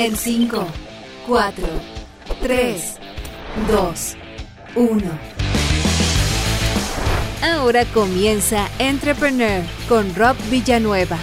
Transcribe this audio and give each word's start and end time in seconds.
En 0.00 0.16
5, 0.16 0.66
4, 1.26 1.66
3, 2.40 2.96
2, 3.70 4.16
1. 4.74 5.02
Ahora 7.42 7.84
comienza 7.84 8.66
Entrepreneur 8.78 9.62
con 9.90 10.14
Rob 10.14 10.36
Villanueva. 10.48 11.18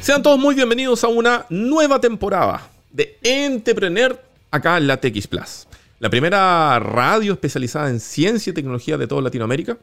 Sean 0.00 0.22
todos 0.22 0.38
muy 0.38 0.54
bienvenidos 0.54 1.04
a 1.04 1.08
una 1.08 1.44
nueva 1.50 2.00
temporada 2.00 2.66
de 2.90 3.18
Entrepreneur 3.22 4.18
acá 4.50 4.78
en 4.78 4.86
la 4.86 4.98
TX 4.98 5.26
Plus. 5.26 5.68
La 5.98 6.08
primera 6.08 6.78
radio 6.78 7.34
especializada 7.34 7.90
en 7.90 8.00
ciencia 8.00 8.52
y 8.52 8.54
tecnología 8.54 8.96
de 8.96 9.06
toda 9.06 9.20
Latinoamérica. 9.20 9.76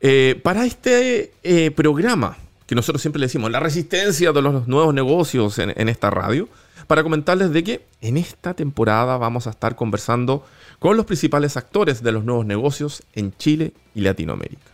Eh, 0.00 0.40
para 0.42 0.64
este 0.64 1.32
eh, 1.42 1.70
programa, 1.72 2.38
que 2.66 2.74
nosotros 2.74 3.02
siempre 3.02 3.20
le 3.20 3.26
decimos, 3.26 3.50
la 3.50 3.60
resistencia 3.60 4.32
de 4.32 4.40
los 4.40 4.66
nuevos 4.66 4.94
negocios 4.94 5.58
en, 5.58 5.88
esta 5.88 6.08
radio, 6.08 6.48
para 6.86 7.02
comentarles 7.02 7.52
de 7.52 7.62
que 7.62 7.86
en 8.00 8.16
esta 8.16 8.54
temporada 8.54 9.18
vamos 9.18 9.46
a 9.46 9.50
estar 9.50 9.76
conversando 9.76 10.46
con 10.78 10.96
los 10.96 11.04
principales 11.04 11.56
actores 11.56 12.02
de 12.02 12.12
los 12.12 12.24
nuevos 12.24 12.46
negocios 12.46 13.02
en 13.14 13.36
Chile 13.36 13.74
y 13.94 14.00
Latinoamérica. 14.00 14.70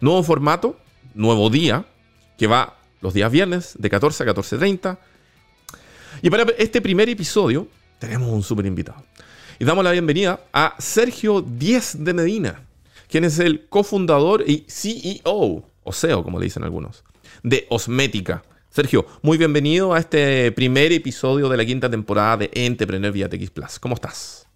Nuevo 0.00 0.22
formato, 0.22 0.78
nuevo 1.14 1.50
día, 1.50 1.84
que 2.38 2.46
va 2.46 2.76
los 3.00 3.12
días 3.12 3.32
viernes 3.32 3.74
de 3.76 3.90
14 3.90 4.22
a 4.22 4.26
14.30. 4.26 4.98
Y 6.22 6.30
para 6.30 6.44
este 6.58 6.80
primer 6.80 7.08
episodio 7.08 7.66
tenemos 7.98 8.30
un 8.30 8.42
súper 8.42 8.66
invitado. 8.66 9.02
Y 9.58 9.64
damos 9.64 9.84
la 9.84 9.90
bienvenida 9.90 10.40
a 10.52 10.74
Sergio 10.78 11.40
Díez 11.42 11.96
de 11.98 12.14
Medina, 12.14 12.62
quien 13.14 13.22
es 13.22 13.38
el 13.38 13.68
cofundador 13.68 14.42
y 14.44 14.64
CEO, 14.68 15.62
o 15.84 15.92
CEO 15.92 16.24
como 16.24 16.40
le 16.40 16.46
dicen 16.46 16.64
algunos, 16.64 17.04
de 17.44 17.64
Osmética. 17.68 18.42
Sergio, 18.70 19.06
muy 19.22 19.38
bienvenido 19.38 19.94
a 19.94 20.00
este 20.00 20.50
primer 20.50 20.90
episodio 20.90 21.48
de 21.48 21.56
la 21.56 21.64
quinta 21.64 21.88
temporada 21.88 22.38
de 22.38 22.50
Entrepreneur 22.52 23.12
vía 23.12 23.28
TX 23.28 23.50
Plus. 23.50 23.78
¿Cómo 23.78 23.94
estás? 23.94 24.48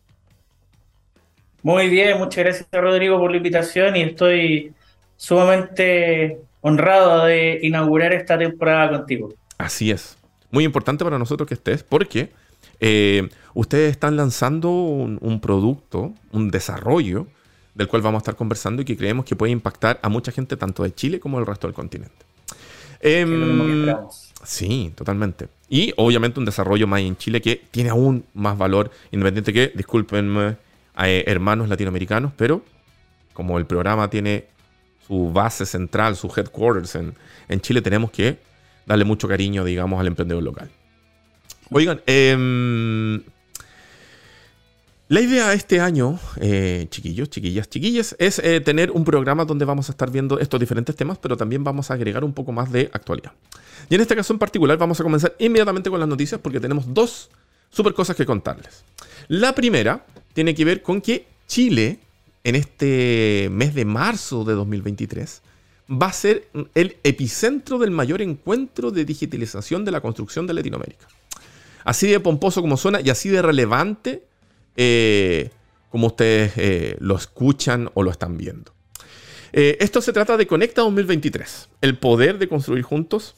Muy 1.62 1.88
bien, 1.88 2.18
muchas 2.18 2.42
gracias 2.42 2.68
Rodrigo 2.72 3.20
por 3.20 3.30
la 3.30 3.36
invitación 3.36 3.94
y 3.94 4.02
estoy 4.02 4.72
sumamente 5.16 6.40
honrado 6.60 7.26
de 7.26 7.60
inaugurar 7.62 8.12
esta 8.12 8.36
temporada 8.36 8.90
contigo. 8.90 9.34
Así 9.56 9.92
es. 9.92 10.18
Muy 10.50 10.64
importante 10.64 11.04
para 11.04 11.20
nosotros 11.20 11.46
que 11.46 11.54
estés 11.54 11.84
porque 11.84 12.30
eh, 12.80 13.28
ustedes 13.54 13.92
están 13.92 14.16
lanzando 14.16 14.68
un, 14.68 15.18
un, 15.20 15.40
producto, 15.40 16.12
un 16.32 16.50
desarrollo 16.50 17.28
del 17.78 17.86
cual 17.86 18.02
vamos 18.02 18.18
a 18.18 18.22
estar 18.22 18.34
conversando 18.34 18.82
y 18.82 18.84
que 18.84 18.96
creemos 18.96 19.24
que 19.24 19.36
puede 19.36 19.52
impactar 19.52 20.00
a 20.02 20.08
mucha 20.08 20.32
gente 20.32 20.56
tanto 20.56 20.82
de 20.82 20.92
Chile 20.92 21.20
como 21.20 21.38
del 21.38 21.46
resto 21.46 21.68
del 21.68 21.74
continente. 21.74 22.26
Eh, 23.00 23.94
sí, 24.42 24.92
totalmente. 24.96 25.46
Y 25.68 25.94
obviamente 25.96 26.40
un 26.40 26.44
desarrollo 26.44 26.88
más 26.88 27.02
en 27.02 27.16
Chile 27.16 27.40
que 27.40 27.62
tiene 27.70 27.90
aún 27.90 28.24
más 28.34 28.58
valor, 28.58 28.90
independiente 29.12 29.52
que, 29.52 29.70
discúlpenme, 29.76 30.56
eh, 31.04 31.22
hermanos 31.28 31.68
latinoamericanos, 31.68 32.32
pero 32.36 32.62
como 33.32 33.56
el 33.58 33.66
programa 33.66 34.10
tiene 34.10 34.46
su 35.06 35.32
base 35.32 35.64
central, 35.64 36.16
su 36.16 36.26
headquarters 36.36 36.96
en, 36.96 37.14
en 37.46 37.60
Chile, 37.60 37.80
tenemos 37.80 38.10
que 38.10 38.38
darle 38.86 39.04
mucho 39.04 39.28
cariño, 39.28 39.62
digamos, 39.62 40.00
al 40.00 40.08
emprendedor 40.08 40.42
local. 40.42 40.68
Oigan, 41.70 42.00
eh, 42.08 43.20
la 45.08 45.22
idea 45.22 45.48
de 45.48 45.56
este 45.56 45.80
año, 45.80 46.18
eh, 46.36 46.86
chiquillos, 46.90 47.30
chiquillas, 47.30 47.70
chiquillas, 47.70 48.14
es 48.18 48.38
eh, 48.40 48.60
tener 48.60 48.90
un 48.90 49.04
programa 49.04 49.46
donde 49.46 49.64
vamos 49.64 49.88
a 49.88 49.92
estar 49.92 50.10
viendo 50.10 50.38
estos 50.38 50.60
diferentes 50.60 50.94
temas, 50.94 51.16
pero 51.16 51.34
también 51.34 51.64
vamos 51.64 51.90
a 51.90 51.94
agregar 51.94 52.24
un 52.24 52.34
poco 52.34 52.52
más 52.52 52.70
de 52.70 52.90
actualidad. 52.92 53.32
Y 53.88 53.94
en 53.94 54.02
este 54.02 54.14
caso 54.14 54.34
en 54.34 54.38
particular 54.38 54.76
vamos 54.76 55.00
a 55.00 55.02
comenzar 55.02 55.34
inmediatamente 55.38 55.88
con 55.88 55.98
las 55.98 56.08
noticias 56.08 56.38
porque 56.42 56.60
tenemos 56.60 56.92
dos 56.92 57.30
super 57.70 57.94
cosas 57.94 58.16
que 58.16 58.26
contarles. 58.26 58.84
La 59.28 59.54
primera 59.54 60.04
tiene 60.34 60.54
que 60.54 60.66
ver 60.66 60.82
con 60.82 61.00
que 61.00 61.26
Chile, 61.46 62.00
en 62.44 62.54
este 62.54 63.48
mes 63.50 63.74
de 63.74 63.86
marzo 63.86 64.44
de 64.44 64.52
2023, 64.52 65.40
va 65.90 66.08
a 66.08 66.12
ser 66.12 66.48
el 66.74 66.98
epicentro 67.02 67.78
del 67.78 67.90
mayor 67.90 68.20
encuentro 68.20 68.90
de 68.90 69.06
digitalización 69.06 69.86
de 69.86 69.90
la 69.90 70.02
construcción 70.02 70.46
de 70.46 70.52
Latinoamérica. 70.52 71.08
Así 71.84 72.08
de 72.08 72.20
pomposo 72.20 72.60
como 72.60 72.76
suena 72.76 73.00
y 73.00 73.08
así 73.08 73.30
de 73.30 73.40
relevante 73.40 74.24
eh, 74.80 75.50
como 75.90 76.06
ustedes 76.06 76.52
eh, 76.56 76.96
lo 77.00 77.16
escuchan 77.16 77.90
o 77.94 78.04
lo 78.04 78.12
están 78.12 78.38
viendo. 78.38 78.72
Eh, 79.52 79.76
esto 79.80 80.00
se 80.00 80.12
trata 80.12 80.36
de 80.36 80.46
Conecta 80.46 80.82
2023, 80.82 81.68
el 81.80 81.98
poder 81.98 82.38
de 82.38 82.48
construir 82.48 82.84
juntos, 82.84 83.34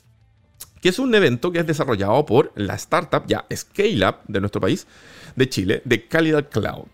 que 0.82 0.90
es 0.90 0.98
un 0.98 1.14
evento 1.14 1.50
que 1.50 1.60
es 1.60 1.66
desarrollado 1.66 2.26
por 2.26 2.52
la 2.56 2.74
startup 2.74 3.24
ya 3.26 3.46
Scale 3.54 4.06
Up 4.06 4.16
de 4.28 4.40
nuestro 4.40 4.60
país, 4.60 4.86
de 5.34 5.48
Chile, 5.48 5.80
de 5.86 6.06
Calidad 6.06 6.50
Cloud. 6.50 6.88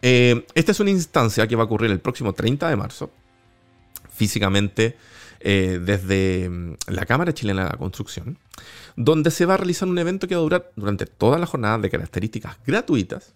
esta 0.00 0.72
es 0.72 0.80
una 0.80 0.90
instancia 0.90 1.46
que 1.46 1.56
va 1.56 1.64
a 1.64 1.66
ocurrir 1.66 1.90
el 1.90 2.00
próximo 2.00 2.32
30 2.32 2.70
de 2.70 2.76
marzo, 2.76 3.10
físicamente 4.10 4.96
desde 5.40 6.48
mm, 6.48 6.74
la 6.88 7.06
Cámara 7.06 7.32
Chilena 7.32 7.64
de 7.64 7.70
la 7.70 7.78
Construcción 7.78 8.38
donde 8.96 9.30
se 9.30 9.46
va 9.46 9.54
a 9.54 9.56
realizar 9.56 9.88
un 9.88 9.98
evento 9.98 10.28
que 10.28 10.34
va 10.34 10.40
a 10.40 10.44
durar 10.44 10.72
durante 10.76 11.06
toda 11.06 11.38
la 11.38 11.46
jornada 11.46 11.78
de 11.78 11.90
características 11.90 12.56
gratuitas 12.66 13.32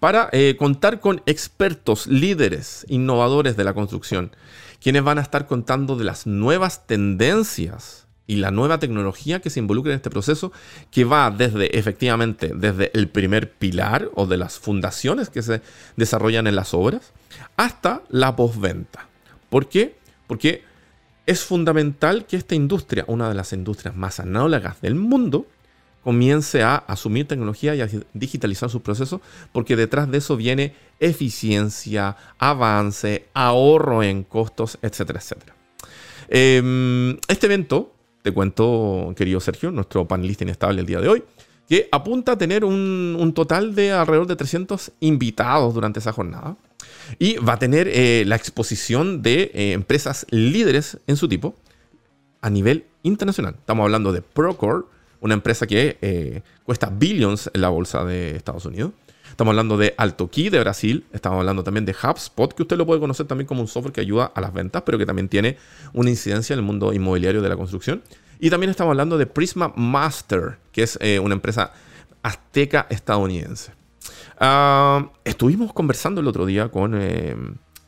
para 0.00 0.28
eh, 0.32 0.56
contar 0.58 1.00
con 1.00 1.22
expertos, 1.26 2.06
líderes, 2.06 2.86
innovadores 2.88 3.56
de 3.56 3.64
la 3.64 3.74
construcción, 3.74 4.32
quienes 4.80 5.02
van 5.02 5.18
a 5.18 5.22
estar 5.22 5.46
contando 5.46 5.96
de 5.96 6.04
las 6.04 6.26
nuevas 6.26 6.86
tendencias 6.86 8.06
y 8.26 8.36
la 8.36 8.50
nueva 8.50 8.78
tecnología 8.78 9.40
que 9.40 9.50
se 9.50 9.58
involucra 9.58 9.92
en 9.92 9.96
este 9.96 10.10
proceso, 10.10 10.52
que 10.90 11.04
va 11.04 11.30
desde, 11.30 11.78
efectivamente, 11.78 12.52
desde 12.54 12.90
el 12.94 13.08
primer 13.08 13.50
pilar 13.52 14.10
o 14.14 14.26
de 14.26 14.36
las 14.36 14.58
fundaciones 14.58 15.30
que 15.30 15.42
se 15.42 15.62
desarrollan 15.96 16.46
en 16.46 16.54
las 16.54 16.74
obras, 16.74 17.12
hasta 17.56 18.02
la 18.08 18.36
postventa. 18.36 19.08
¿Por 19.48 19.68
qué? 19.68 19.96
Porque 20.26 20.62
es 21.28 21.44
fundamental 21.44 22.24
que 22.24 22.36
esta 22.36 22.54
industria, 22.54 23.04
una 23.06 23.28
de 23.28 23.34
las 23.34 23.52
industrias 23.52 23.94
más 23.94 24.18
análogas 24.18 24.80
del 24.80 24.94
mundo, 24.94 25.44
comience 26.02 26.62
a 26.62 26.76
asumir 26.76 27.28
tecnología 27.28 27.74
y 27.74 27.82
a 27.82 27.88
digitalizar 28.14 28.70
sus 28.70 28.80
procesos, 28.80 29.20
porque 29.52 29.76
detrás 29.76 30.10
de 30.10 30.18
eso 30.18 30.38
viene 30.38 30.72
eficiencia, 30.98 32.16
avance, 32.38 33.26
ahorro 33.34 34.02
en 34.02 34.22
costos, 34.22 34.78
etcétera, 34.80 35.18
etcétera. 35.18 35.54
Em, 36.30 37.18
este 37.28 37.44
evento, 37.44 37.92
te 38.22 38.32
cuento, 38.32 39.12
querido 39.14 39.38
Sergio, 39.40 39.70
nuestro 39.70 40.08
panelista 40.08 40.44
inestable 40.44 40.80
el 40.80 40.86
día 40.86 41.02
de 41.02 41.08
hoy, 41.08 41.24
que 41.68 41.90
apunta 41.92 42.32
a 42.32 42.38
tener 42.38 42.64
un, 42.64 43.18
un 43.20 43.34
total 43.34 43.74
de 43.74 43.92
alrededor 43.92 44.28
de 44.28 44.36
300 44.36 44.92
invitados 45.00 45.74
durante 45.74 45.98
esa 45.98 46.14
jornada. 46.14 46.56
Y 47.18 47.36
va 47.36 47.54
a 47.54 47.58
tener 47.58 47.88
eh, 47.88 48.24
la 48.26 48.36
exposición 48.36 49.22
de 49.22 49.50
eh, 49.54 49.72
empresas 49.72 50.26
líderes 50.30 50.98
en 51.06 51.16
su 51.16 51.28
tipo 51.28 51.54
a 52.40 52.50
nivel 52.50 52.84
internacional. 53.02 53.56
Estamos 53.58 53.84
hablando 53.84 54.12
de 54.12 54.22
Procore, 54.22 54.84
una 55.20 55.34
empresa 55.34 55.66
que 55.66 55.98
eh, 56.00 56.42
cuesta 56.64 56.90
billions 56.90 57.50
en 57.52 57.60
la 57.60 57.68
bolsa 57.70 58.04
de 58.04 58.36
Estados 58.36 58.64
Unidos. 58.66 58.92
Estamos 59.30 59.52
hablando 59.52 59.76
de 59.76 59.94
AltoKey 59.96 60.48
de 60.48 60.60
Brasil. 60.60 61.04
Estamos 61.12 61.38
hablando 61.38 61.62
también 61.62 61.84
de 61.84 61.94
HubSpot, 61.94 62.52
que 62.52 62.62
usted 62.62 62.76
lo 62.76 62.86
puede 62.86 63.00
conocer 63.00 63.26
también 63.26 63.46
como 63.46 63.60
un 63.60 63.68
software 63.68 63.92
que 63.92 64.00
ayuda 64.00 64.32
a 64.34 64.40
las 64.40 64.52
ventas, 64.52 64.82
pero 64.84 64.98
que 64.98 65.06
también 65.06 65.28
tiene 65.28 65.56
una 65.92 66.10
incidencia 66.10 66.54
en 66.54 66.60
el 66.60 66.64
mundo 66.64 66.92
inmobiliario 66.92 67.42
de 67.42 67.48
la 67.48 67.56
construcción. 67.56 68.02
Y 68.40 68.50
también 68.50 68.70
estamos 68.70 68.92
hablando 68.92 69.18
de 69.18 69.26
Prisma 69.26 69.72
Master, 69.76 70.58
que 70.72 70.82
es 70.82 70.98
una 71.20 71.34
empresa 71.34 71.72
azteca 72.22 72.86
estadounidense. 72.90 73.77
Uh, 74.40 75.08
estuvimos 75.24 75.72
conversando 75.72 76.20
el 76.20 76.28
otro 76.28 76.46
día 76.46 76.68
con, 76.68 76.94
eh, 76.94 77.36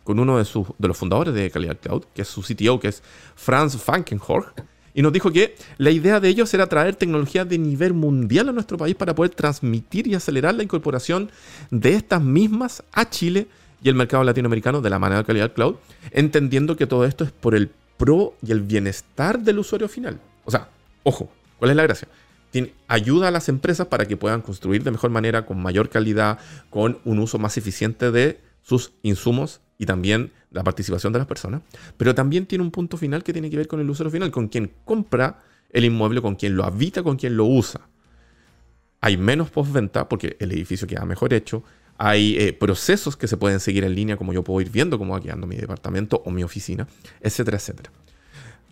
con 0.04 0.18
uno 0.18 0.38
de, 0.38 0.44
sus, 0.44 0.66
de 0.78 0.88
los 0.88 0.96
fundadores 0.96 1.34
de 1.34 1.50
Calidad 1.50 1.78
Cloud, 1.80 2.04
que 2.14 2.22
es 2.22 2.28
su 2.28 2.42
CTO, 2.42 2.80
que 2.80 2.88
es 2.88 3.02
Franz 3.36 3.76
Falkenhorst, 3.76 4.60
y 4.94 5.02
nos 5.02 5.12
dijo 5.12 5.30
que 5.30 5.54
la 5.78 5.90
idea 5.90 6.20
de 6.20 6.28
ellos 6.28 6.52
era 6.52 6.66
traer 6.66 6.96
tecnología 6.96 7.44
de 7.44 7.58
nivel 7.58 7.94
mundial 7.94 8.48
a 8.48 8.52
nuestro 8.52 8.76
país 8.76 8.96
para 8.96 9.14
poder 9.14 9.30
transmitir 9.30 10.06
y 10.06 10.14
acelerar 10.14 10.54
la 10.54 10.62
incorporación 10.62 11.30
de 11.70 11.94
estas 11.94 12.20
mismas 12.22 12.82
a 12.92 13.08
Chile 13.08 13.46
y 13.82 13.88
el 13.88 13.94
mercado 13.94 14.24
latinoamericano 14.24 14.80
de 14.80 14.90
la 14.90 14.98
manera 14.98 15.20
de 15.20 15.26
Calidad 15.26 15.52
Cloud, 15.52 15.76
entendiendo 16.10 16.76
que 16.76 16.86
todo 16.86 17.04
esto 17.04 17.24
es 17.24 17.30
por 17.30 17.54
el 17.54 17.70
pro 17.96 18.34
y 18.42 18.50
el 18.50 18.62
bienestar 18.62 19.38
del 19.38 19.60
usuario 19.60 19.88
final. 19.88 20.18
O 20.44 20.50
sea, 20.50 20.68
ojo, 21.02 21.30
¿cuál 21.58 21.70
es 21.70 21.76
la 21.76 21.82
gracia? 21.84 22.08
Ayuda 22.88 23.28
a 23.28 23.30
las 23.30 23.48
empresas 23.48 23.86
para 23.86 24.06
que 24.06 24.16
puedan 24.16 24.42
construir 24.42 24.82
de 24.82 24.90
mejor 24.90 25.10
manera, 25.10 25.46
con 25.46 25.60
mayor 25.62 25.88
calidad, 25.88 26.38
con 26.68 26.98
un 27.04 27.18
uso 27.18 27.38
más 27.38 27.56
eficiente 27.56 28.10
de 28.10 28.40
sus 28.62 28.92
insumos 29.02 29.60
y 29.78 29.86
también 29.86 30.32
la 30.50 30.64
participación 30.64 31.12
de 31.12 31.18
las 31.18 31.28
personas. 31.28 31.62
Pero 31.96 32.14
también 32.14 32.46
tiene 32.46 32.64
un 32.64 32.70
punto 32.70 32.96
final 32.96 33.22
que 33.22 33.32
tiene 33.32 33.50
que 33.50 33.56
ver 33.56 33.68
con 33.68 33.80
el 33.80 33.88
usuario 33.88 34.10
final, 34.10 34.30
con 34.30 34.48
quien 34.48 34.72
compra 34.84 35.38
el 35.70 35.84
inmueble, 35.84 36.20
con 36.20 36.34
quien 36.34 36.56
lo 36.56 36.64
habita, 36.64 37.02
con 37.02 37.16
quien 37.16 37.36
lo 37.36 37.44
usa. 37.44 37.80
Hay 39.00 39.16
menos 39.16 39.50
postventa 39.50 40.08
porque 40.08 40.36
el 40.40 40.52
edificio 40.52 40.86
queda 40.86 41.04
mejor 41.04 41.32
hecho. 41.32 41.62
Hay 41.96 42.36
eh, 42.38 42.52
procesos 42.52 43.16
que 43.16 43.28
se 43.28 43.36
pueden 43.36 43.60
seguir 43.60 43.84
en 43.84 43.94
línea, 43.94 44.16
como 44.16 44.32
yo 44.32 44.42
puedo 44.42 44.60
ir 44.60 44.70
viendo 44.70 44.98
cómo 44.98 45.12
va 45.14 45.20
quedando 45.20 45.46
mi 45.46 45.56
departamento 45.56 46.22
o 46.24 46.30
mi 46.30 46.42
oficina, 46.42 46.86
etcétera, 47.20 47.56
etcétera. 47.56 47.90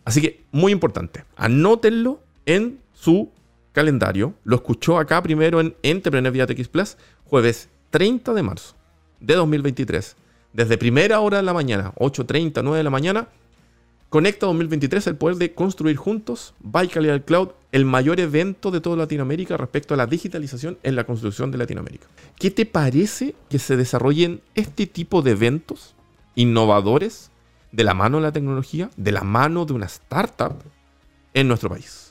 Así 0.04 0.20
que, 0.22 0.44
muy 0.50 0.72
importante, 0.72 1.24
anótenlo 1.36 2.22
en 2.46 2.81
su 2.94 3.31
calendario. 3.78 4.34
Lo 4.42 4.56
escuchó 4.56 4.98
acá 4.98 5.22
primero 5.22 5.60
en 5.60 5.76
Entrepreneur 5.84 6.32
Vía 6.32 6.48
TX 6.48 6.66
Plus, 6.66 6.96
jueves 7.25 7.69
30 7.90 8.34
de 8.34 8.42
marzo 8.42 8.75
de 9.20 9.34
2023. 9.34 10.16
Desde 10.52 10.76
primera 10.76 11.20
hora 11.20 11.36
de 11.36 11.44
la 11.44 11.52
mañana, 11.52 11.92
8.30, 11.94 12.60
9 12.64 12.78
de 12.78 12.82
la 12.82 12.90
mañana, 12.90 13.28
Conecta 14.08 14.46
2023 14.46 15.06
el 15.06 15.16
poder 15.16 15.36
de 15.36 15.52
construir 15.52 15.96
juntos 15.96 16.54
by 16.60 16.88
Calidad 16.88 17.22
Cloud, 17.26 17.50
el 17.72 17.84
mayor 17.84 18.20
evento 18.20 18.70
de 18.70 18.80
toda 18.80 18.96
Latinoamérica 18.96 19.58
respecto 19.58 19.92
a 19.92 19.98
la 19.98 20.06
digitalización 20.06 20.78
en 20.82 20.96
la 20.96 21.04
construcción 21.04 21.50
de 21.50 21.58
Latinoamérica. 21.58 22.06
¿Qué 22.38 22.50
te 22.50 22.64
parece 22.64 23.34
que 23.50 23.58
se 23.58 23.76
desarrollen 23.76 24.40
este 24.54 24.86
tipo 24.86 25.20
de 25.20 25.32
eventos 25.32 25.94
innovadores 26.36 27.31
de 27.70 27.84
la 27.84 27.92
mano 27.92 28.16
de 28.16 28.22
la 28.22 28.32
tecnología, 28.32 28.88
de 28.96 29.12
la 29.12 29.24
mano 29.24 29.66
de 29.66 29.74
una 29.74 29.86
startup 29.86 30.56
en 31.34 31.46
nuestro 31.46 31.69
país? 31.69 32.07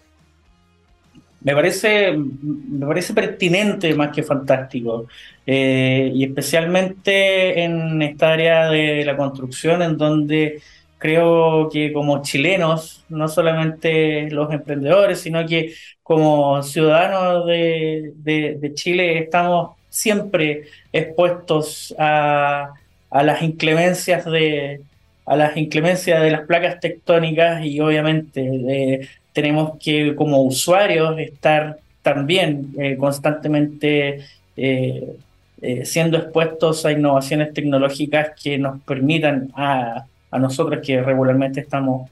Me 1.42 1.54
parece, 1.54 2.14
me 2.18 2.86
parece 2.86 3.14
pertinente 3.14 3.94
más 3.94 4.12
que 4.14 4.24
fantástico. 4.24 5.08
Eh, 5.46 6.12
y 6.14 6.24
especialmente 6.26 7.64
en 7.64 8.02
esta 8.02 8.34
área 8.34 8.70
de 8.70 9.06
la 9.06 9.16
construcción, 9.16 9.82
en 9.82 9.98
donde 9.98 10.62
creo 10.98 11.70
que 11.70 11.94
como 11.94 12.22
chilenos, 12.22 13.06
no 13.10 13.28
solamente 13.28 14.30
los 14.32 14.52
emprendedores, 14.52 15.22
sino 15.22 15.46
que 15.46 15.74
como 16.04 16.64
ciudadanos 16.64 17.46
de, 17.46 18.14
de, 18.16 18.74
Chile 18.74 19.20
estamos 19.20 19.76
siempre 19.90 20.64
expuestos 20.92 21.96
a, 22.00 22.74
a, 23.10 23.24
las 23.24 23.42
inclemencias 23.42 24.26
de 24.26 24.82
a 25.26 25.36
las 25.36 25.58
inclemencias 25.58 26.22
de 26.24 26.32
las 26.32 26.42
placas 26.48 26.80
tectónicas 26.80 27.64
y 27.66 27.80
obviamente 27.82 29.10
tenemos 29.38 29.78
que 29.78 30.16
como 30.16 30.42
usuarios 30.42 31.20
estar 31.20 31.78
también 32.02 32.74
eh, 32.80 32.98
constantemente 32.98 34.22
eh, 34.56 35.16
eh, 35.62 35.86
siendo 35.86 36.18
expuestos 36.18 36.84
a 36.88 36.92
innovaciones 36.92 37.54
tecnológicas 37.54 38.32
que 38.42 38.58
nos 38.58 38.82
permitan 38.82 39.52
a 39.56 40.06
a 40.32 40.40
nosotros 40.40 40.82
que 40.84 41.04
regularmente 41.04 41.60
estamos 41.60 42.10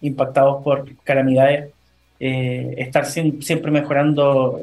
impactados 0.00 0.64
por 0.64 0.84
calamidades, 1.04 1.70
estar 2.18 3.06
siempre 3.06 3.70
mejorando 3.70 4.60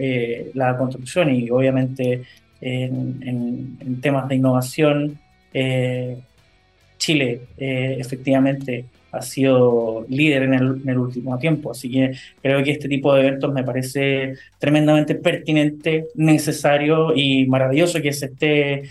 la 0.53 0.77
construcción 0.77 1.33
y 1.33 1.49
obviamente 1.49 2.23
en, 2.61 3.99
temas 4.01 4.27
de 4.27 4.35
innovación, 4.35 5.17
eh, 7.01 7.03
Chile 7.03 7.41
efectivamente 7.57 8.85
ha 9.11 9.21
sido 9.21 10.05
líder 10.07 10.43
en 10.43 10.53
el, 10.53 10.81
en 10.83 10.89
el, 10.89 10.97
último 10.97 11.37
tiempo. 11.37 11.71
Así 11.71 11.91
que 11.91 12.13
creo 12.41 12.63
que 12.63 12.71
este 12.71 12.87
tipo 12.87 13.13
de 13.13 13.27
eventos 13.27 13.51
me 13.53 13.63
parece 13.63 14.35
tremendamente 14.57 15.15
pertinente, 15.15 16.07
necesario 16.15 17.13
y 17.13 17.45
maravilloso 17.47 18.01
que 18.01 18.13
se 18.13 18.27
esté 18.27 18.83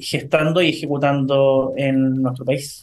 gestando 0.00 0.60
y 0.60 0.70
ejecutando 0.70 1.74
en 1.76 2.22
nuestro 2.22 2.44
país. 2.44 2.82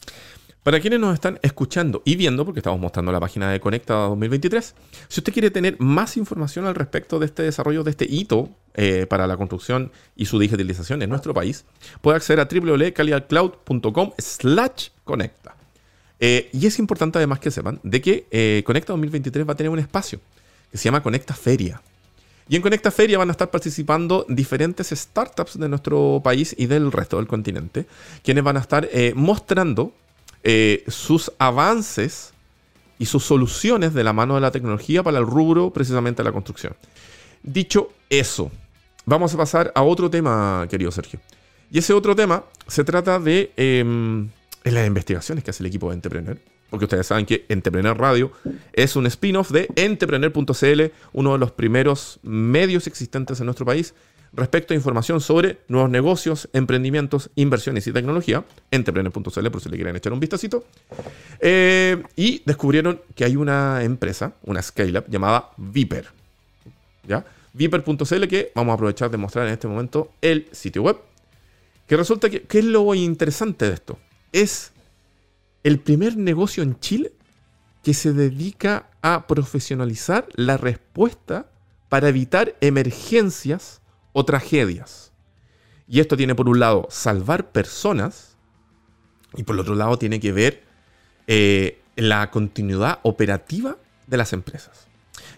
Para 0.63 0.79
quienes 0.79 1.01
nos 1.01 1.13
están 1.13 1.39
escuchando 1.41 2.01
y 2.05 2.15
viendo, 2.15 2.45
porque 2.45 2.61
estamos 2.61 2.79
mostrando 2.79 3.11
la 3.11 3.19
página 3.19 3.51
de 3.51 3.59
Conecta 3.59 3.95
2023, 3.95 4.73
si 5.09 5.19
usted 5.19 5.33
quiere 5.33 5.51
tener 5.51 5.75
más 5.79 6.15
información 6.15 6.65
al 6.65 6.73
respecto 6.73 7.19
de 7.19 7.25
este 7.25 7.43
desarrollo, 7.43 7.83
de 7.83 7.91
este 7.91 8.05
hito 8.09 8.49
eh, 8.73 9.05
para 9.09 9.27
la 9.27 9.35
construcción 9.35 9.91
y 10.15 10.25
su 10.25 10.39
digitalización 10.39 11.01
en 11.01 11.09
nuestro 11.09 11.33
país, 11.33 11.65
puede 11.99 12.15
acceder 12.15 12.39
a 12.39 12.45
www.calidadcloud.com 12.45 14.11
slash 14.17 14.87
conecta. 15.03 15.53
Eh, 16.21 16.49
y 16.53 16.65
es 16.65 16.79
importante 16.79 17.17
además 17.17 17.39
que 17.39 17.51
sepan 17.51 17.81
de 17.83 18.01
que 18.01 18.27
eh, 18.31 18.63
Conecta 18.65 18.93
2023 18.93 19.45
va 19.45 19.51
a 19.51 19.57
tener 19.57 19.69
un 19.69 19.79
espacio 19.79 20.21
que 20.71 20.77
se 20.77 20.85
llama 20.85 21.03
Conecta 21.03 21.33
Feria. 21.33 21.81
Y 22.47 22.55
en 22.55 22.61
Conecta 22.61 22.89
Feria 22.89 23.17
van 23.17 23.27
a 23.27 23.31
estar 23.31 23.51
participando 23.51 24.25
diferentes 24.29 24.91
startups 24.91 25.59
de 25.59 25.67
nuestro 25.67 26.21
país 26.23 26.55
y 26.57 26.67
del 26.67 26.89
resto 26.89 27.17
del 27.17 27.27
continente, 27.27 27.85
quienes 28.23 28.45
van 28.45 28.55
a 28.55 28.61
estar 28.61 28.89
mostrando 29.15 29.93
eh, 30.43 30.83
sus 30.87 31.31
avances 31.39 32.33
y 32.99 33.05
sus 33.05 33.23
soluciones 33.23 33.93
de 33.93 34.03
la 34.03 34.13
mano 34.13 34.35
de 34.35 34.41
la 34.41 34.51
tecnología 34.51 35.03
para 35.03 35.19
el 35.19 35.25
rubro 35.25 35.71
precisamente 35.71 36.21
de 36.21 36.25
la 36.25 36.31
construcción. 36.31 36.75
Dicho 37.41 37.91
eso, 38.09 38.51
vamos 39.05 39.33
a 39.33 39.37
pasar 39.37 39.71
a 39.75 39.81
otro 39.81 40.09
tema, 40.09 40.65
querido 40.69 40.91
Sergio. 40.91 41.19
Y 41.71 41.79
ese 41.79 41.93
otro 41.93 42.15
tema 42.15 42.43
se 42.67 42.83
trata 42.83 43.19
de 43.19 43.51
em, 43.57 44.29
las 44.63 44.87
investigaciones 44.87 45.43
que 45.43 45.49
hace 45.49 45.63
el 45.63 45.67
equipo 45.67 45.89
de 45.89 45.95
Entrepreneur. 45.95 46.37
Porque 46.69 46.85
ustedes 46.85 47.05
saben 47.05 47.25
que 47.25 47.45
Entrepreneur 47.49 47.95
Radio 47.97 48.31
es 48.73 48.95
un 48.95 49.05
spin-off 49.05 49.51
de 49.51 49.67
Entrepreneur.cl, 49.75 50.81
uno 51.13 51.33
de 51.33 51.37
los 51.37 51.51
primeros 51.51 52.19
medios 52.23 52.87
existentes 52.87 53.39
en 53.39 53.45
nuestro 53.45 53.65
país 53.65 53.93
respecto 54.33 54.73
a 54.73 54.75
información 54.75 55.21
sobre 55.21 55.59
nuevos 55.67 55.89
negocios, 55.89 56.49
emprendimientos, 56.53 57.29
inversiones 57.35 57.85
y 57.87 57.93
tecnología, 57.93 58.43
entrepreneur.cl 58.71 59.49
por 59.51 59.61
si 59.61 59.69
le 59.69 59.75
quieren 59.77 59.95
echar 59.95 60.11
un 60.11 60.19
vistacito. 60.19 60.65
Eh, 61.39 62.01
y 62.15 62.41
descubrieron 62.45 63.01
que 63.15 63.25
hay 63.25 63.35
una 63.35 63.83
empresa, 63.83 64.33
una 64.43 64.61
scale-up 64.61 65.05
llamada 65.07 65.51
Viper. 65.57 66.07
¿Ya? 67.07 67.23
Viper.cl 67.53 68.27
que 68.27 68.51
vamos 68.55 68.71
a 68.71 68.75
aprovechar 68.75 69.11
de 69.11 69.17
mostrar 69.17 69.47
en 69.47 69.53
este 69.53 69.67
momento 69.67 70.11
el 70.21 70.47
sitio 70.51 70.81
web. 70.81 70.97
Que 71.87 71.95
resulta 71.95 72.29
que, 72.29 72.41
¿qué 72.43 72.59
es 72.59 72.65
lo 72.65 72.95
interesante 72.95 73.67
de 73.67 73.73
esto? 73.73 73.99
Es 74.31 74.71
el 75.63 75.79
primer 75.79 76.17
negocio 76.17 76.63
en 76.63 76.79
Chile 76.79 77.11
que 77.83 77.93
se 77.93 78.13
dedica 78.13 78.89
a 79.01 79.27
profesionalizar 79.27 80.27
la 80.35 80.57
respuesta 80.57 81.45
para 81.89 82.09
evitar 82.09 82.55
emergencias 82.61 83.81
o 84.13 84.23
tragedias. 84.23 85.11
Y 85.87 85.99
esto 85.99 86.15
tiene 86.15 86.35
por 86.35 86.47
un 86.47 86.59
lado 86.59 86.87
salvar 86.89 87.51
personas 87.51 88.37
y 89.35 89.43
por 89.43 89.55
el 89.55 89.61
otro 89.61 89.75
lado 89.75 89.97
tiene 89.97 90.19
que 90.19 90.31
ver 90.31 90.63
eh, 91.27 91.81
la 91.95 92.31
continuidad 92.31 92.99
operativa 93.03 93.77
de 94.07 94.17
las 94.17 94.33
empresas. 94.33 94.87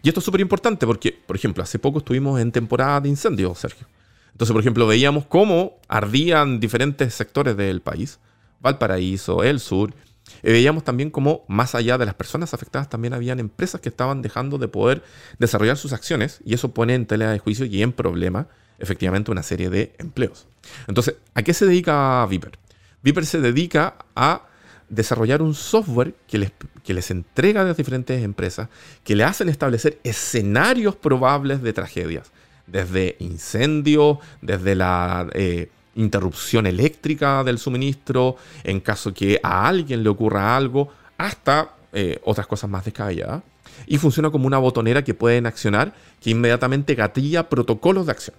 Y 0.03 0.09
esto 0.09 0.19
es 0.19 0.25
súper 0.25 0.41
importante 0.41 0.85
porque, 0.85 1.11
por 1.11 1.35
ejemplo, 1.35 1.63
hace 1.63 1.79
poco 1.79 1.99
estuvimos 1.99 2.39
en 2.39 2.51
temporada 2.51 3.01
de 3.01 3.09
incendios, 3.09 3.57
Sergio. 3.57 3.87
Entonces, 4.31 4.51
por 4.53 4.61
ejemplo, 4.61 4.85
veíamos 4.85 5.25
cómo 5.25 5.79
ardían 5.87 6.59
diferentes 6.59 7.13
sectores 7.13 7.57
del 7.57 7.81
país, 7.81 8.19
Valparaíso, 8.59 9.43
el 9.43 9.59
sur, 9.59 9.93
y 10.43 10.51
veíamos 10.51 10.83
también 10.83 11.09
cómo, 11.09 11.43
más 11.47 11.75
allá 11.75 11.97
de 11.97 12.05
las 12.05 12.15
personas 12.15 12.53
afectadas, 12.53 12.89
también 12.89 13.13
habían 13.13 13.39
empresas 13.39 13.81
que 13.81 13.89
estaban 13.89 14.21
dejando 14.21 14.57
de 14.57 14.67
poder 14.67 15.03
desarrollar 15.39 15.77
sus 15.77 15.93
acciones, 15.93 16.39
y 16.45 16.53
eso 16.53 16.73
pone 16.73 16.95
en 16.95 17.05
tela 17.05 17.31
de 17.31 17.39
juicio 17.39 17.65
y 17.65 17.81
en 17.81 17.91
problema 17.91 18.47
efectivamente 18.79 19.31
una 19.31 19.43
serie 19.43 19.69
de 19.69 19.93
empleos. 19.97 20.47
Entonces, 20.87 21.15
¿a 21.33 21.43
qué 21.43 21.53
se 21.53 21.65
dedica 21.65 22.25
Viper? 22.25 22.57
Viper 23.03 23.25
se 23.25 23.39
dedica 23.39 23.95
a 24.15 24.47
desarrollar 24.89 25.41
un 25.41 25.55
software 25.55 26.15
que 26.27 26.37
les, 26.37 26.51
que 26.83 26.93
les 26.93 27.09
entrega 27.11 27.61
a 27.61 27.65
las 27.65 27.77
diferentes 27.77 28.23
empresas, 28.23 28.69
que 29.03 29.15
le 29.15 29.23
hacen 29.23 29.49
establecer 29.49 29.99
escenarios 30.03 30.95
probables 30.95 31.61
de 31.61 31.73
tragedias, 31.73 32.31
desde 32.67 33.15
incendios, 33.19 34.17
desde 34.41 34.75
la 34.75 35.27
eh, 35.33 35.69
interrupción 35.95 36.67
eléctrica 36.67 37.43
del 37.43 37.57
suministro, 37.57 38.35
en 38.63 38.79
caso 38.79 39.13
que 39.13 39.39
a 39.41 39.67
alguien 39.67 40.03
le 40.03 40.09
ocurra 40.09 40.55
algo, 40.55 40.89
hasta 41.17 41.75
eh, 41.93 42.19
otras 42.23 42.47
cosas 42.47 42.69
más 42.69 42.85
descabelladas. 42.85 43.43
Y 43.87 43.97
funciona 43.97 44.29
como 44.29 44.47
una 44.47 44.57
botonera 44.57 45.03
que 45.03 45.13
pueden 45.13 45.45
accionar, 45.45 45.93
que 46.21 46.29
inmediatamente 46.29 46.95
gatilla 46.95 47.49
protocolos 47.49 48.05
de 48.05 48.11
acción. 48.11 48.35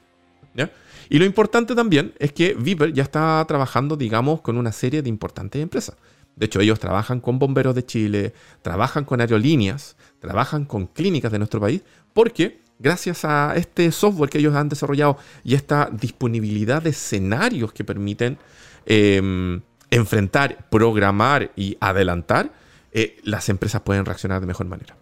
Y 1.09 1.19
lo 1.19 1.25
importante 1.25 1.75
también 1.75 2.15
es 2.19 2.33
que 2.33 2.55
Viper 2.55 2.93
ya 2.93 3.05
está 3.05 3.45
trabajando, 3.47 3.97
digamos, 3.97 4.41
con 4.41 4.57
una 4.57 4.73
serie 4.73 5.03
de 5.03 5.09
importantes 5.09 5.63
empresas. 5.63 5.97
De 6.35 6.47
hecho, 6.47 6.61
ellos 6.61 6.81
trabajan 6.81 7.21
con 7.21 7.39
bomberos 7.39 7.75
de 7.75 7.87
Chile, 7.87 8.35
trabajan 8.63 9.05
con 9.05 9.21
aerolíneas, 9.21 9.97
trabajan 10.19 10.65
con 10.65 10.87
clínicas 10.87 11.33
de 11.33 11.39
nuestro 11.39 11.61
país, 11.61 11.83
porque 12.13 12.61
gracias 12.79 13.25
a 13.25 13.55
este 13.57 13.91
software 13.93 14.31
que 14.31 14.39
ellos 14.39 14.55
han 14.55 14.69
desarrollado 14.69 15.19
y 15.45 15.55
esta 15.55 15.89
disponibilidad 15.93 16.83
de 16.83 16.91
escenarios 16.91 17.73
que 17.73 17.85
permiten 17.85 18.39
em, 18.87 19.61
enfrentar, 19.91 20.69
programar 20.71 21.51
y 21.57 21.77
adelantar, 21.81 22.51
eh, 22.93 23.17
las 23.25 23.49
empresas 23.49 23.81
pueden 23.83 24.05
reaccionar 24.05 24.41
de 24.41 24.47
mejor 24.47 24.67
manera. 24.67 24.97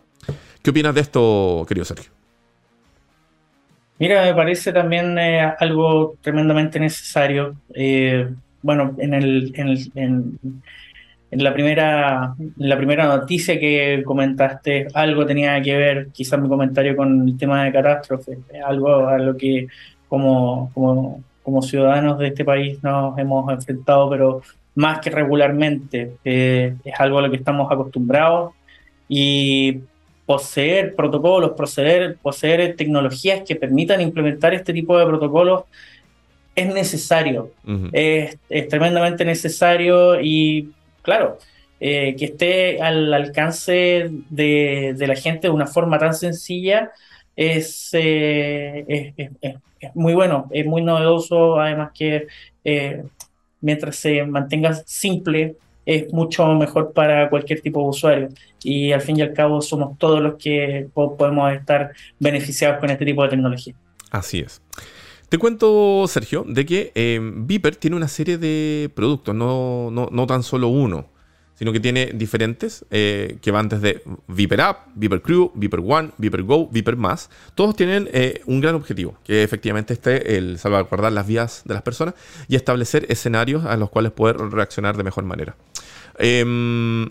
¿Qué 0.62 0.70
opinas 0.70 0.94
de 0.94 1.00
esto, 1.02 1.64
querido 1.68 1.84
Sergio? 1.84 2.10
Mira, 3.98 4.24
me 4.24 4.34
parece 4.34 4.72
también 4.72 5.16
eh, 5.18 5.52
algo 5.58 6.16
tremendamente 6.20 6.80
necesario. 6.80 7.54
Eh, 7.74 8.28
bueno, 8.62 8.96
en, 8.98 9.14
el, 9.14 9.52
la 11.42 11.52
primera, 11.52 12.34
en 12.38 12.68
la 12.68 12.76
primera 12.76 13.06
noticia 13.06 13.58
que 13.58 14.02
comentaste, 14.04 14.86
algo 14.94 15.26
tenía 15.26 15.60
que 15.62 15.76
ver, 15.76 16.08
quizás 16.12 16.40
mi 16.40 16.48
comentario 16.48 16.96
con 16.96 17.28
el 17.28 17.36
tema 17.36 17.64
de 17.64 17.72
catástrofe, 17.72 18.38
algo 18.64 19.08
a 19.08 19.18
lo 19.18 19.36
que 19.36 19.66
como, 20.08 20.70
como, 20.74 21.22
como 21.42 21.62
ciudadanos 21.62 22.18
de 22.18 22.28
este 22.28 22.44
país 22.44 22.82
nos 22.82 23.18
hemos 23.18 23.50
enfrentado, 23.52 24.08
pero 24.10 24.42
más 24.76 25.00
que 25.00 25.10
regularmente, 25.10 26.16
eh, 26.24 26.76
es 26.84 27.00
algo 27.00 27.18
a 27.18 27.22
lo 27.22 27.30
que 27.30 27.36
estamos 27.36 27.70
acostumbrados 27.70 28.52
Y 29.08 29.80
poseer 30.26 30.94
protocolos, 30.94 31.52
proceder, 31.52 32.16
poseer 32.22 32.76
tecnologías 32.76 33.42
que 33.46 33.56
permitan 33.56 34.00
implementar 34.00 34.54
este 34.54 34.72
tipo 34.72 34.98
de 34.98 35.06
protocolos 35.06 35.64
es 36.54 36.72
necesario, 36.72 37.50
es, 37.92 38.38
tremendamente 38.68 39.24
necesario 39.24 40.20
y 40.20 40.70
claro, 41.04 41.38
eh, 41.78 42.16
que 42.16 42.24
esté 42.24 42.80
al 42.82 43.12
alcance 43.12 44.10
de, 44.30 44.96
la 44.98 45.14
gente 45.14 45.48
de 45.48 45.52
una 45.52 45.66
forma 45.66 45.98
tan 45.98 46.14
sencilla 46.14 46.92
es, 47.36 47.90
eh, 47.92 49.12
muy 49.94 50.14
bueno, 50.14 50.48
es 50.50 50.64
muy 50.64 50.82
novedoso, 50.82 51.60
además 51.60 51.90
que 51.94 52.26
eh, 52.64 53.04
mientras 53.60 53.96
se 53.96 54.24
mantenga 54.24 54.72
simple, 54.86 55.56
es 55.84 56.10
mucho 56.12 56.46
mejor 56.54 56.92
para 56.92 57.28
cualquier 57.28 57.60
tipo 57.60 57.82
de 57.82 57.88
usuario. 57.88 58.28
Y 58.62 58.92
al 58.92 59.02
fin 59.02 59.18
y 59.18 59.22
al 59.22 59.34
cabo 59.34 59.60
somos 59.60 59.98
todos 59.98 60.22
los 60.22 60.36
que 60.36 60.88
podemos 60.94 61.52
estar 61.52 61.92
beneficiados 62.18 62.78
con 62.80 62.88
este 62.88 63.04
tipo 63.04 63.22
de 63.22 63.28
tecnología. 63.28 63.74
Así 64.10 64.40
es. 64.40 64.62
Te 65.28 65.38
cuento, 65.38 66.06
Sergio, 66.08 66.44
de 66.46 66.66
que 66.66 66.92
eh, 66.94 67.20
Viper 67.22 67.76
tiene 67.76 67.96
una 67.96 68.08
serie 68.08 68.38
de 68.38 68.90
productos, 68.94 69.34
no, 69.34 69.90
no, 69.90 70.26
tan 70.26 70.42
solo 70.42 70.68
uno, 70.68 71.06
sino 71.54 71.72
que 71.72 71.80
tiene 71.80 72.12
diferentes 72.14 72.84
eh, 72.90 73.38
que 73.40 73.50
van 73.50 73.68
desde 73.68 74.02
Viper 74.28 74.60
App, 74.60 74.88
Viper 74.94 75.22
Crew, 75.22 75.50
Viper 75.54 75.80
One, 75.84 76.10
Viper 76.18 76.42
Go, 76.42 76.68
Viper 76.68 76.96
Más. 76.96 77.30
Todos 77.54 77.74
tienen 77.74 78.08
eh, 78.12 78.42
un 78.46 78.60
gran 78.60 78.74
objetivo, 78.74 79.18
que 79.24 79.42
efectivamente 79.42 79.94
esté 79.94 80.36
el 80.36 80.58
salvaguardar 80.58 81.12
las 81.12 81.26
vías 81.26 81.62
de 81.64 81.74
las 81.74 81.82
personas 81.82 82.14
y 82.48 82.56
establecer 82.56 83.06
escenarios 83.08 83.64
a 83.64 83.76
los 83.76 83.90
cuales 83.90 84.12
poder 84.12 84.36
reaccionar 84.36 84.96
de 84.96 85.04
mejor 85.04 85.24
manera. 85.24 85.56
Em, 86.18 87.10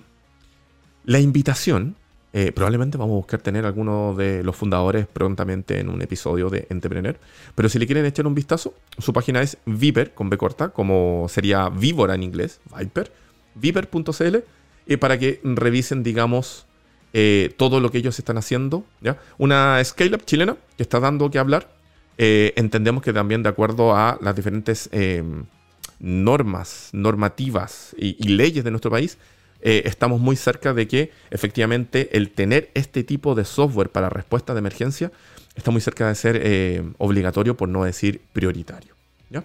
la 1.05 1.19
invitación, 1.19 1.95
eh, 2.35 2.51
probablemente 2.51 2.97
vamos 2.97 3.13
a 3.13 3.17
buscar 3.17 3.41
tener 3.41 3.63
algunos 3.63 4.17
de 4.17 4.43
los 4.43 4.55
fundadores 4.55 5.05
prontamente 5.05 5.79
en 5.79 5.87
un 5.87 6.01
episodio 6.01 6.49
de 6.49 6.65
Entrepreneur, 6.69 7.15
pero 7.53 7.69
si 7.69 7.77
le 7.77 7.85
quieren 7.85 8.05
echar 8.05 8.25
un 8.25 8.33
vistazo, 8.33 8.73
su 8.97 9.13
página 9.13 9.41
es 9.41 9.57
Viper, 9.65 10.15
con 10.15 10.31
B 10.31 10.37
corta, 10.37 10.69
como 10.69 11.27
sería 11.29 11.69
Víbora 11.69 12.15
en 12.15 12.23
inglés, 12.23 12.59
Viper, 12.75 13.11
viper.cl, 13.53 14.37
y 14.87 14.97
para 14.97 15.19
que 15.19 15.39
revisen, 15.43 16.01
digamos, 16.01 16.65
eh, 17.13 17.53
todo 17.55 17.79
lo 17.79 17.91
que 17.91 17.99
ellos 17.99 18.17
están 18.17 18.39
haciendo. 18.39 18.83
¿ya? 18.99 19.19
Una 19.37 19.81
scale-up 19.83 20.25
chilena 20.25 20.57
que 20.75 20.83
está 20.83 20.99
dando 20.99 21.29
que 21.29 21.37
hablar. 21.37 21.69
Eh, 22.17 22.53
entendemos 22.57 23.03
que 23.03 23.13
también 23.13 23.43
de 23.43 23.49
acuerdo 23.49 23.95
a 23.95 24.17
las 24.21 24.35
diferentes 24.35 24.89
normas, 25.99 26.89
normativas 26.91 27.95
y, 27.97 28.27
leyes 28.27 28.63
de 28.63 28.71
nuestro 28.71 28.91
país, 28.91 29.17
eh, 29.63 29.83
estamos 29.85 30.21
muy 30.21 30.35
cerca 30.35 30.73
de 30.73 30.87
que 30.87 31.11
efectivamente 31.31 32.15
el 32.15 32.29
tener 32.29 32.69
este 32.75 33.03
tipo 33.03 33.33
de 33.33 33.45
software 33.45 33.89
para 33.89 34.09
respuesta 34.09 34.53
de 34.53 34.59
emergencia 34.59 35.11
está 35.55 35.71
muy 35.71 35.81
cerca 35.81 36.07
de 36.07 36.15
ser 36.15 36.83
obligatorio, 36.97 37.57
por 37.57 37.69
no 37.69 37.83
decir 37.83 38.21
prioritario. 38.33 38.95
¿ya? 39.29 39.43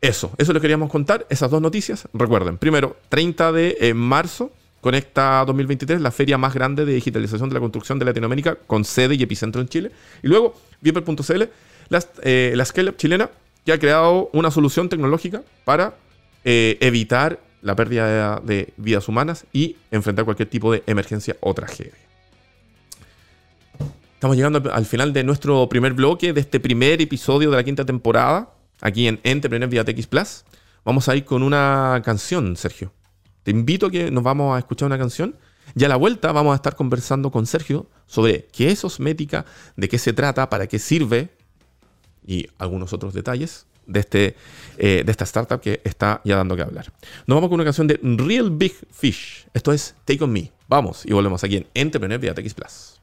Eso, 0.00 0.32
eso 0.38 0.52
le 0.54 0.60
queríamos 0.60 0.90
contar, 0.90 1.26
esas 1.28 1.50
dos 1.50 1.60
noticias. 1.60 2.08
Recuerden, 2.14 2.56
primero, 2.56 2.96
30 3.08 3.52
de 3.52 3.76
eh, 3.80 3.94
marzo, 3.94 4.52
Conecta 4.80 5.44
2023, 5.46 6.00
la 6.00 6.10
feria 6.10 6.38
más 6.38 6.54
grande 6.54 6.86
de 6.86 6.94
digitalización 6.94 7.50
de 7.50 7.54
la 7.54 7.60
construcción 7.60 7.98
de 7.98 8.06
Latinoamérica, 8.06 8.54
con 8.54 8.86
sede 8.86 9.14
y 9.14 9.22
epicentro 9.22 9.60
en 9.60 9.68
Chile. 9.68 9.90
Y 10.22 10.28
luego, 10.28 10.54
Viper.cl, 10.80 11.42
la, 11.90 12.04
eh, 12.22 12.54
la 12.56 12.64
Scale 12.64 12.96
chilena, 12.96 13.28
que 13.66 13.74
ha 13.74 13.78
creado 13.78 14.30
una 14.32 14.50
solución 14.50 14.88
tecnológica 14.88 15.42
para 15.66 15.96
eh, 16.44 16.78
evitar 16.80 17.38
la 17.62 17.76
pérdida 17.76 18.40
de, 18.40 18.72
vidas 18.76 19.08
humanas 19.08 19.46
y 19.52 19.76
enfrentar 19.90 20.24
cualquier 20.24 20.48
tipo 20.48 20.72
de 20.72 20.82
emergencia 20.86 21.36
o 21.40 21.54
tragedia. 21.54 21.92
Estamos 24.14 24.36
llegando 24.36 24.70
al 24.72 24.84
final 24.84 25.12
de 25.12 25.24
nuestro 25.24 25.68
primer 25.68 25.94
bloque, 25.94 26.32
de 26.32 26.40
este 26.40 26.60
primer 26.60 27.00
episodio 27.00 27.50
de 27.50 27.56
la 27.56 27.64
quinta 27.64 27.84
temporada 27.84 28.50
aquí 28.80 29.08
en 29.08 29.18
Entrepreneur 29.22 29.68
vía 29.68 29.84
TX 29.84 30.06
Plus. 30.06 30.44
Vamos 30.84 31.08
a 31.08 31.16
ir 31.16 31.24
con 31.24 31.42
una 31.42 32.02
canción, 32.04 32.56
Sergio. 32.56 32.92
Te 33.42 33.50
invito 33.50 33.86
a 33.86 33.90
que 33.90 34.10
nos 34.10 34.22
vamos 34.22 34.54
a 34.54 34.58
escuchar 34.58 34.86
una 34.86 34.98
canción. 34.98 35.36
Y 35.74 35.84
a 35.84 35.88
la 35.88 35.96
vuelta 35.96 36.32
vamos 36.32 36.52
a 36.52 36.56
estar 36.56 36.74
conversando 36.74 37.30
con 37.30 37.46
Sergio 37.46 37.86
sobre 38.06 38.46
qué 38.46 38.70
es 38.72 38.84
osmética, 38.84 39.46
de 39.76 39.88
qué 39.88 39.98
se 39.98 40.12
trata, 40.12 40.50
para 40.50 40.66
qué 40.66 40.78
sirve 40.78 41.30
y 42.26 42.48
algunos 42.58 42.92
otros 42.92 43.14
detalles 43.14 43.66
de, 43.90 44.00
este, 44.00 44.36
eh, 44.78 45.02
de 45.04 45.10
esta 45.10 45.24
startup 45.24 45.60
que 45.60 45.80
está 45.84 46.20
ya 46.24 46.36
dando 46.36 46.56
que 46.56 46.62
hablar. 46.62 46.92
Nos 47.26 47.36
vamos 47.36 47.48
con 47.48 47.56
una 47.56 47.64
canción 47.64 47.86
de 47.86 47.98
Real 48.02 48.50
Big 48.50 48.74
Fish. 48.90 49.46
Esto 49.52 49.72
es 49.72 49.94
Take 50.04 50.24
On 50.24 50.32
Me. 50.32 50.50
Vamos 50.68 51.04
y 51.04 51.12
volvemos 51.12 51.42
aquí 51.44 51.56
en 51.56 51.66
Entrepreneur 51.74 52.18
vía 52.18 52.34
TX 52.34 52.54
Plus. 52.54 53.00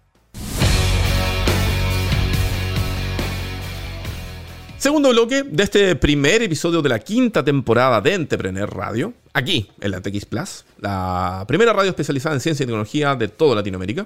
Segundo 4.77 5.09
bloque 5.09 5.41
de 5.41 5.63
este 5.63 5.95
primer 5.95 6.43
episodio 6.43 6.83
de 6.83 6.89
la 6.89 6.99
quinta 6.99 7.43
temporada 7.43 7.99
de 7.99 8.13
Entrepreneur 8.13 8.69
Radio, 8.69 9.11
aquí 9.33 9.69
en 9.81 9.89
la 9.89 10.01
TX 10.01 10.25
Plus, 10.25 10.65
la 10.79 11.43
primera 11.47 11.73
radio 11.73 11.89
especializada 11.89 12.35
en 12.35 12.41
ciencia 12.41 12.63
y 12.63 12.67
tecnología 12.67 13.15
de 13.15 13.27
toda 13.27 13.55
Latinoamérica. 13.55 14.05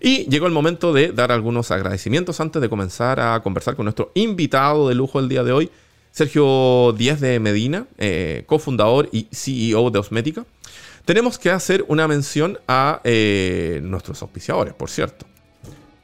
Y 0.00 0.26
llegó 0.28 0.46
el 0.46 0.52
momento 0.52 0.92
de 0.92 1.12
dar 1.12 1.32
algunos 1.32 1.70
agradecimientos 1.70 2.40
antes 2.40 2.60
de 2.60 2.68
comenzar 2.68 3.20
a 3.20 3.40
conversar 3.42 3.74
con 3.74 3.86
nuestro 3.86 4.12
invitado 4.14 4.88
de 4.88 4.94
lujo 4.94 5.18
el 5.18 5.30
día 5.30 5.42
de 5.44 5.52
hoy, 5.52 5.70
Sergio 6.12 6.94
Díaz 6.96 7.20
de 7.20 7.40
Medina, 7.40 7.86
eh, 7.98 8.44
cofundador 8.46 9.08
y 9.12 9.28
CEO 9.32 9.90
de 9.90 9.98
Osmética. 9.98 10.44
Tenemos 11.06 11.38
que 11.38 11.50
hacer 11.50 11.84
una 11.88 12.06
mención 12.06 12.58
a 12.68 13.00
eh, 13.02 13.80
nuestros 13.82 14.20
auspiciadores, 14.22 14.74
por 14.74 14.90
cierto. 14.90 15.26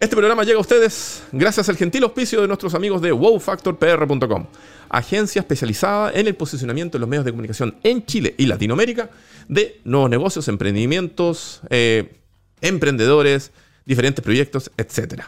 Este 0.00 0.17
programa 0.17 0.45
llega 0.45 0.59
a 0.59 0.61
ustedes 0.61 1.25
gracias 1.33 1.69
al 1.69 1.77
gentil 1.77 2.05
auspicio 2.05 2.41
de 2.41 2.47
nuestros 2.49 2.75
amigos 2.75 3.03
de 3.03 3.12
wowfactorpr.com, 3.12 4.47
agencia 4.88 5.41
especializada 5.41 6.12
en 6.12 6.27
el 6.27 6.37
posicionamiento 6.37 6.97
de 6.97 7.00
los 7.00 7.09
medios 7.09 7.25
de 7.25 7.33
comunicación 7.33 7.77
en 7.83 8.07
Chile 8.07 8.35
y 8.38 8.47
Latinoamérica 8.47 9.11
de 9.49 9.81
nuevos 9.85 10.09
negocios, 10.09 10.49
emprendimientos, 10.49 11.61
eh, 11.69 12.17
emprendedores, 12.61 13.50
diferentes 13.85 14.25
proyectos, 14.25 14.71
etc. 14.79 15.25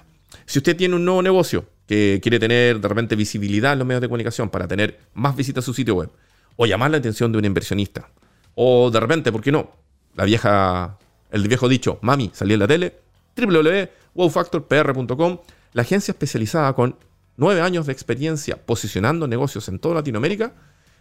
Si 0.47 0.59
usted 0.59 0.77
tiene 0.77 0.95
un 0.95 1.05
nuevo 1.05 1.21
negocio 1.21 1.67
que 1.91 2.21
quiere 2.23 2.39
tener 2.39 2.81
de 2.81 2.87
repente 2.87 3.17
visibilidad 3.17 3.73
en 3.73 3.81
los 3.81 3.89
medios 3.89 4.01
de 4.01 4.07
comunicación 4.07 4.49
para 4.49 4.69
tener 4.69 5.01
más 5.13 5.35
visitas 5.35 5.65
a 5.65 5.67
su 5.67 5.75
sitio 5.75 5.97
web, 5.97 6.09
o 6.55 6.65
llamar 6.65 6.93
la 6.93 6.99
atención 6.99 7.33
de 7.33 7.39
un 7.39 7.45
inversionista, 7.45 8.09
o 8.55 8.93
de 8.93 9.01
repente, 9.01 9.33
¿por 9.33 9.43
qué 9.43 9.51
no? 9.51 9.73
La 10.15 10.25
vieja, 10.25 10.99
el 11.33 11.49
viejo 11.49 11.69
dicho, 11.69 11.99
mami, 12.03 12.31
salí 12.33 12.55
en 12.55 12.61
la 12.61 12.69
tele, 12.69 12.95
www.wowfactorpr.com, 13.37 15.39
la 15.73 15.83
agencia 15.83 16.13
especializada 16.13 16.75
con 16.75 16.95
nueve 17.37 17.61
años 17.61 17.87
de 17.87 17.93
experiencia 17.93 18.57
posicionando 18.57 19.27
negocios 19.27 19.69
en 19.69 19.81
toda 19.81 19.97
Latinoamérica, 19.97 20.53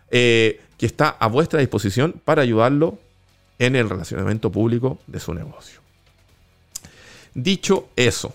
eh, 0.09 0.59
que 0.75 0.87
está 0.87 1.09
a 1.19 1.27
vuestra 1.27 1.59
disposición 1.59 2.19
para 2.25 2.41
ayudarlo 2.41 2.97
en 3.59 3.75
el 3.75 3.87
relacionamiento 3.87 4.51
público 4.51 4.97
de 5.05 5.19
su 5.19 5.35
negocio. 5.35 5.81
Dicho 7.35 7.89
eso, 7.95 8.33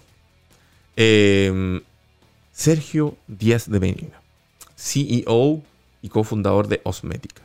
em, 0.95 1.81
Sergio 2.55 3.17
Díaz 3.27 3.69
de 3.69 3.81
Benina, 3.81 4.23
CEO 4.77 5.61
y 6.01 6.09
cofundador 6.09 6.69
de 6.69 6.81
Osmética. 6.85 7.43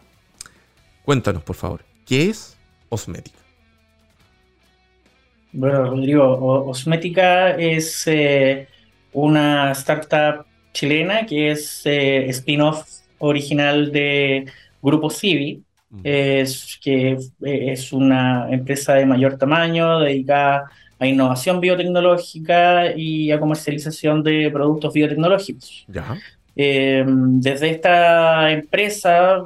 Cuéntanos, 1.04 1.42
por 1.42 1.56
favor, 1.56 1.82
¿qué 2.06 2.30
es 2.30 2.56
Osmética? 2.90 3.40
Bueno, 5.52 5.86
Rodrigo, 5.86 6.68
Osmética 6.68 7.56
es 7.56 8.06
eh, 8.06 8.68
una 9.12 9.72
startup 9.72 10.46
chilena 10.74 11.26
que 11.26 11.52
es 11.52 11.82
eh, 11.86 12.30
spin-off 12.30 12.88
original 13.18 13.92
de 13.92 14.46
Grupo 14.80 15.10
Civi, 15.10 15.64
es, 16.04 16.80
que 16.84 17.14
eh, 17.14 17.72
es 17.72 17.92
una 17.92 18.48
empresa 18.52 18.94
de 18.94 19.08
mayor 19.08 19.40
tamaño 19.40 20.02
dedicada 20.02 20.58
a 20.58 20.70
innovación 21.08 21.60
biotecnológica 21.60 22.96
y 22.96 23.32
a 23.32 23.40
comercialización 23.40 24.24
de 24.24 24.50
productos 24.52 24.94
biotecnológicos. 24.94 25.86
desde 26.56 27.70
esta 27.70 28.52
empresa, 28.52 29.46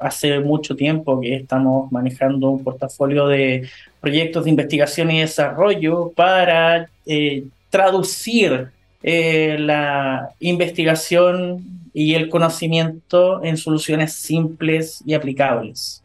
hace 0.00 0.40
mucho 0.40 0.74
tiempo 0.74 1.20
que 1.20 1.36
estamos 1.36 1.92
manejando 1.92 2.50
un 2.50 2.64
portafolio 2.64 3.28
de 3.28 3.68
proyectos 4.06 4.44
de 4.44 4.50
investigación 4.50 5.10
y 5.10 5.20
desarrollo 5.20 6.12
para 6.14 6.88
eh, 7.06 7.44
traducir 7.70 8.68
eh, 9.02 9.56
la 9.58 10.30
investigación 10.38 11.64
y 11.92 12.14
el 12.14 12.28
conocimiento 12.28 13.42
en 13.42 13.56
soluciones 13.56 14.12
simples 14.12 15.02
y 15.04 15.14
aplicables. 15.14 16.04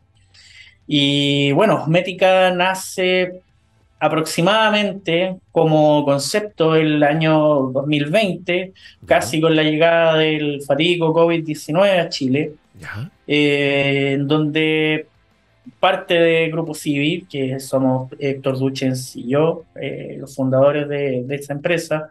Y 0.88 1.52
bueno, 1.52 1.86
Mética 1.86 2.50
nace 2.50 3.42
aproximadamente 4.02 5.38
como 5.52 6.04
concepto 6.04 6.76
el 6.76 7.04
año 7.04 7.72
2020, 7.72 8.74
casi 9.06 9.40
con 9.40 9.56
la 9.56 9.62
llegada 9.62 10.18
del 10.18 10.64
fatigo 10.64 11.14
COVID-19 11.14 12.00
a 12.00 12.10
Chile, 12.10 12.54
eh, 13.28 14.18
donde 14.22 15.06
parte 15.80 16.16
de 16.16 16.50
Grupo 16.50 16.74
Civil, 16.74 17.28
que 17.30 17.60
somos 17.60 18.12
Héctor 18.18 18.58
Duchens 18.58 19.16
y 19.16 19.28
yo, 19.28 19.66
eh, 19.80 20.18
los 20.20 20.36
fundadores 20.36 20.90
de, 20.90 21.24
de 21.24 21.36
esta 21.36 21.54
empresa, 21.54 22.10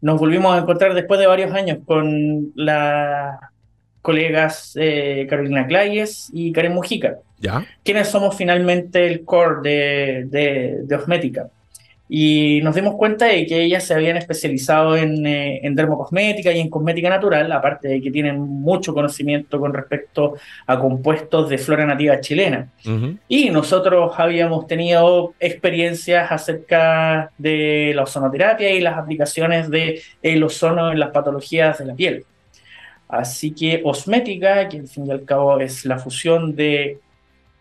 nos 0.00 0.18
volvimos 0.18 0.52
a 0.52 0.58
encontrar 0.58 0.92
después 0.92 1.20
de 1.20 1.28
varios 1.28 1.52
años 1.54 1.78
con 1.86 2.50
las 2.56 3.38
colegas 4.02 4.72
eh, 4.74 5.24
Carolina 5.30 5.68
Clayes 5.68 6.30
y 6.32 6.50
Karen 6.50 6.74
Mujica, 6.74 7.18
¿Ya? 7.40 7.64
quienes 7.84 8.08
somos 8.08 8.36
finalmente 8.36 9.06
el 9.06 9.24
core 9.24 9.60
de, 9.62 10.24
de, 10.26 10.78
de 10.82 10.94
Osmética. 10.96 11.48
Y 12.08 12.60
nos 12.62 12.74
dimos 12.74 12.94
cuenta 12.94 13.26
de 13.26 13.44
que 13.44 13.62
ellas 13.62 13.84
se 13.84 13.92
habían 13.92 14.16
especializado 14.16 14.96
en, 14.96 15.26
eh, 15.26 15.60
en 15.62 15.74
dermocosmética 15.74 16.50
y 16.52 16.60
en 16.60 16.70
cosmética 16.70 17.10
natural, 17.10 17.52
aparte 17.52 17.88
de 17.88 18.00
que 18.00 18.10
tienen 18.10 18.40
mucho 18.40 18.94
conocimiento 18.94 19.60
con 19.60 19.74
respecto 19.74 20.36
a 20.66 20.78
compuestos 20.78 21.50
de 21.50 21.58
flora 21.58 21.84
nativa 21.84 22.18
chilena. 22.20 22.70
Ujú. 22.86 23.18
Y 23.28 23.50
nosotros 23.50 24.12
habíamos 24.16 24.66
tenido 24.66 25.34
experiencias 25.38 26.32
acerca 26.32 27.30
de 27.36 27.92
la 27.94 28.04
ozonoterapia 28.04 28.72
y 28.72 28.80
las 28.80 28.96
aplicaciones 28.96 29.68
del 29.68 30.00
el 30.22 30.42
ozono 30.42 30.90
en 30.90 30.98
las 30.98 31.10
patologías 31.10 31.78
de 31.78 31.84
la 31.84 31.94
piel. 31.94 32.24
Así 33.06 33.52
que 33.54 33.82
Osmética, 33.84 34.68
que 34.68 34.78
al 34.78 34.88
fin 34.88 35.06
y 35.06 35.10
al 35.10 35.24
cabo 35.24 35.60
es 35.60 35.84
la 35.84 35.98
fusión 35.98 36.56
de 36.56 36.98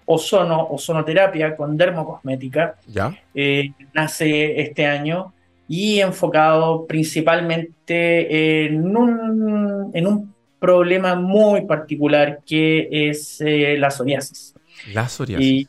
ozono, 0.07 0.67
ozonoterapia 0.71 1.55
con 1.55 1.77
dermocosmética, 1.77 2.75
¿Ya? 2.87 3.13
eh, 3.35 3.71
nace 3.93 4.59
este 4.61 4.85
año 4.85 5.33
y 5.67 5.99
enfocado 5.99 6.87
principalmente 6.87 8.65
en 8.65 8.95
un, 8.95 9.91
en 9.93 10.07
un 10.07 10.33
problema 10.59 11.15
muy 11.15 11.65
particular 11.65 12.39
que 12.45 12.87
es 12.89 13.41
eh, 13.41 13.75
la 13.77 13.91
psoriasis. 13.91 14.55
La 14.93 15.09
psoriasis. 15.09 15.45
Y 15.45 15.67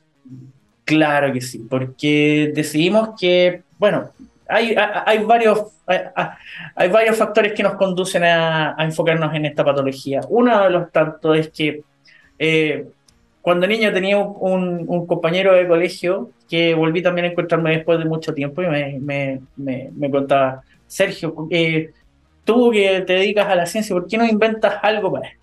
claro 0.85 1.33
que 1.33 1.41
sí, 1.41 1.67
porque 1.69 2.53
decidimos 2.55 3.11
que, 3.21 3.63
bueno, 3.77 4.11
hay, 4.49 4.75
hay, 5.05 5.19
varios, 5.25 5.63
hay, 5.85 5.99
hay 6.77 6.89
varios 6.89 7.17
factores 7.17 7.53
que 7.53 7.65
nos 7.65 7.75
conducen 7.75 8.23
a, 8.23 8.81
a, 8.81 8.85
enfocarnos 8.85 9.35
en 9.35 9.47
esta 9.47 9.65
patología. 9.65 10.21
Uno 10.29 10.63
de 10.63 10.71
los 10.71 10.93
tantos 10.93 11.37
es 11.37 11.49
que 11.51 11.83
eh, 12.39 12.87
cuando 13.43 13.67
niño 13.67 13.93
tenía 13.93 14.19
un, 14.19 14.85
un, 14.87 15.07
compañero 15.07 15.55
de 15.55 15.67
colegio 15.67 16.31
que 16.49 16.75
volví 16.75 17.03
también 17.03 17.27
a 17.27 17.29
encontrarme 17.31 17.77
después 17.77 17.99
de 17.99 18.05
mucho 18.05 18.35
tiempo 18.35 18.63
y 18.63 18.67
me, 18.67 18.99
me, 19.01 19.41
me, 19.57 19.91
me 19.95 20.11
contaba, 20.11 20.63
Sergio, 20.87 21.49
eh, 21.51 21.91
tú 22.45 22.71
que 22.71 23.03
te 23.03 23.15
dedicas 23.15 23.47
a 23.47 23.55
la 23.55 23.67
ciencia, 23.67 23.95
¿por 23.95 24.07
qué 24.07 24.19
no 24.19 24.27
inventas 24.27 24.75
algo 24.83 25.13
para 25.13 25.29
esto? 25.29 25.39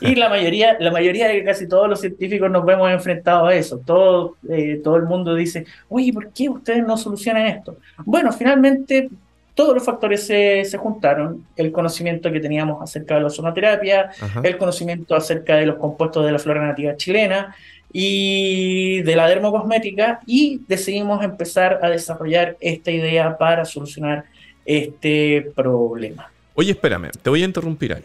Y 0.00 0.14
la 0.14 0.28
mayoría, 0.28 0.76
la 0.78 0.90
mayoría 0.90 1.28
de 1.28 1.42
casi 1.44 1.68
todos 1.68 1.88
los 1.88 2.00
científicos 2.00 2.50
nos 2.50 2.64
vemos 2.64 2.90
enfrentados 2.90 3.48
a 3.48 3.54
eso. 3.54 3.78
Todo, 3.78 4.36
eh, 4.48 4.80
todo 4.82 4.96
el 4.96 5.04
mundo 5.04 5.34
dice, 5.34 5.66
oye, 5.88 6.12
¿por 6.12 6.32
qué 6.32 6.48
ustedes 6.48 6.86
no 6.86 6.96
solucionan 6.96 7.46
esto? 7.46 7.78
Bueno, 8.04 8.32
finalmente 8.32 9.08
todos 9.54 9.74
los 9.74 9.84
factores 9.84 10.26
se, 10.26 10.64
se, 10.64 10.76
juntaron, 10.78 11.46
el 11.56 11.70
conocimiento 11.70 12.30
que 12.32 12.40
teníamos 12.40 12.82
acerca 12.82 13.14
de 13.14 13.20
la 13.20 13.26
ozonoterapia, 13.28 14.10
Ajá. 14.20 14.40
el 14.42 14.56
conocimiento 14.56 15.14
acerca 15.14 15.56
de 15.56 15.66
los 15.66 15.76
compuestos 15.76 16.26
de 16.26 16.32
la 16.32 16.38
flora 16.38 16.66
nativa 16.66 16.96
chilena 16.96 17.54
y 17.92 19.02
de 19.02 19.14
la 19.14 19.28
dermocosmética 19.28 20.20
y 20.26 20.60
decidimos 20.66 21.22
empezar 21.24 21.78
a 21.80 21.88
desarrollar 21.88 22.56
esta 22.60 22.90
idea 22.90 23.38
para 23.38 23.64
solucionar 23.64 24.24
este 24.64 25.52
problema. 25.54 26.28
Oye, 26.54 26.72
espérame, 26.72 27.10
te 27.22 27.30
voy 27.30 27.42
a 27.42 27.44
interrumpir 27.44 27.92
ahí. 27.94 28.04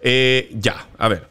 Eh, 0.00 0.50
ya, 0.58 0.86
a 0.98 1.08
ver. 1.08 1.28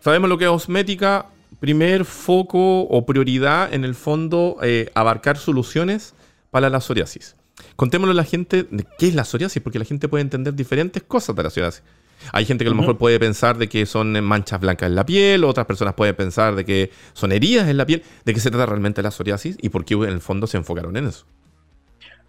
Sabemos 0.00 0.28
lo 0.28 0.36
que 0.36 0.44
es 0.44 0.50
osmética. 0.50 1.26
Primer 1.60 2.04
foco 2.04 2.80
o 2.82 3.06
prioridad 3.06 3.72
en 3.72 3.84
el 3.84 3.94
fondo, 3.94 4.58
eh, 4.62 4.90
abarcar 4.94 5.38
soluciones 5.38 6.14
para 6.50 6.68
la 6.68 6.80
psoriasis. 6.80 7.36
Contémosle 7.76 8.12
a 8.12 8.16
la 8.16 8.24
gente 8.24 8.64
de 8.70 8.84
qué 8.98 9.08
es 9.08 9.14
la 9.14 9.24
psoriasis, 9.24 9.62
porque 9.62 9.78
la 9.78 9.84
gente 9.84 10.08
puede 10.08 10.22
entender 10.22 10.54
diferentes 10.54 11.02
cosas 11.02 11.34
de 11.36 11.42
la 11.42 11.50
psoriasis. 11.50 11.82
Hay 12.32 12.44
gente 12.44 12.64
que 12.64 12.68
a 12.68 12.70
lo 12.70 12.76
uh 12.76 12.78
-huh. 12.78 12.82
mejor 12.82 12.98
puede 12.98 13.18
pensar 13.18 13.58
de 13.58 13.68
que 13.68 13.86
son 13.86 14.22
manchas 14.22 14.60
blancas 14.60 14.88
en 14.88 14.94
la 14.94 15.04
piel, 15.04 15.44
otras 15.44 15.66
personas 15.66 15.94
pueden 15.94 16.14
pensar 16.14 16.54
de 16.54 16.64
que 16.64 16.90
son 17.14 17.32
heridas 17.32 17.68
en 17.68 17.76
la 17.76 17.86
piel. 17.86 18.02
¿De 18.24 18.34
qué 18.34 18.40
se 18.40 18.50
trata 18.50 18.66
realmente 18.66 19.02
la 19.02 19.10
psoriasis 19.10 19.56
y 19.60 19.68
por 19.70 19.84
qué 19.84 19.94
en 19.94 20.04
el 20.04 20.20
fondo 20.20 20.46
se 20.46 20.56
enfocaron 20.56 20.96
en 20.96 21.08
eso? 21.08 21.26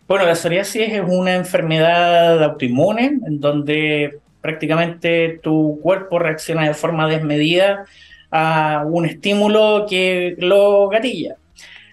Bueno, 0.07 0.25
la 0.25 0.35
psoriasis 0.35 0.89
es 0.89 1.01
una 1.05 1.35
enfermedad 1.35 2.43
autoinmune 2.43 3.19
en 3.25 3.39
donde 3.39 4.19
prácticamente 4.41 5.39
tu 5.41 5.79
cuerpo 5.81 6.19
reacciona 6.19 6.67
de 6.67 6.73
forma 6.73 7.07
desmedida 7.07 7.85
a 8.29 8.83
un 8.85 9.05
estímulo 9.05 9.85
que 9.89 10.35
lo 10.39 10.89
gatilla. 10.89 11.35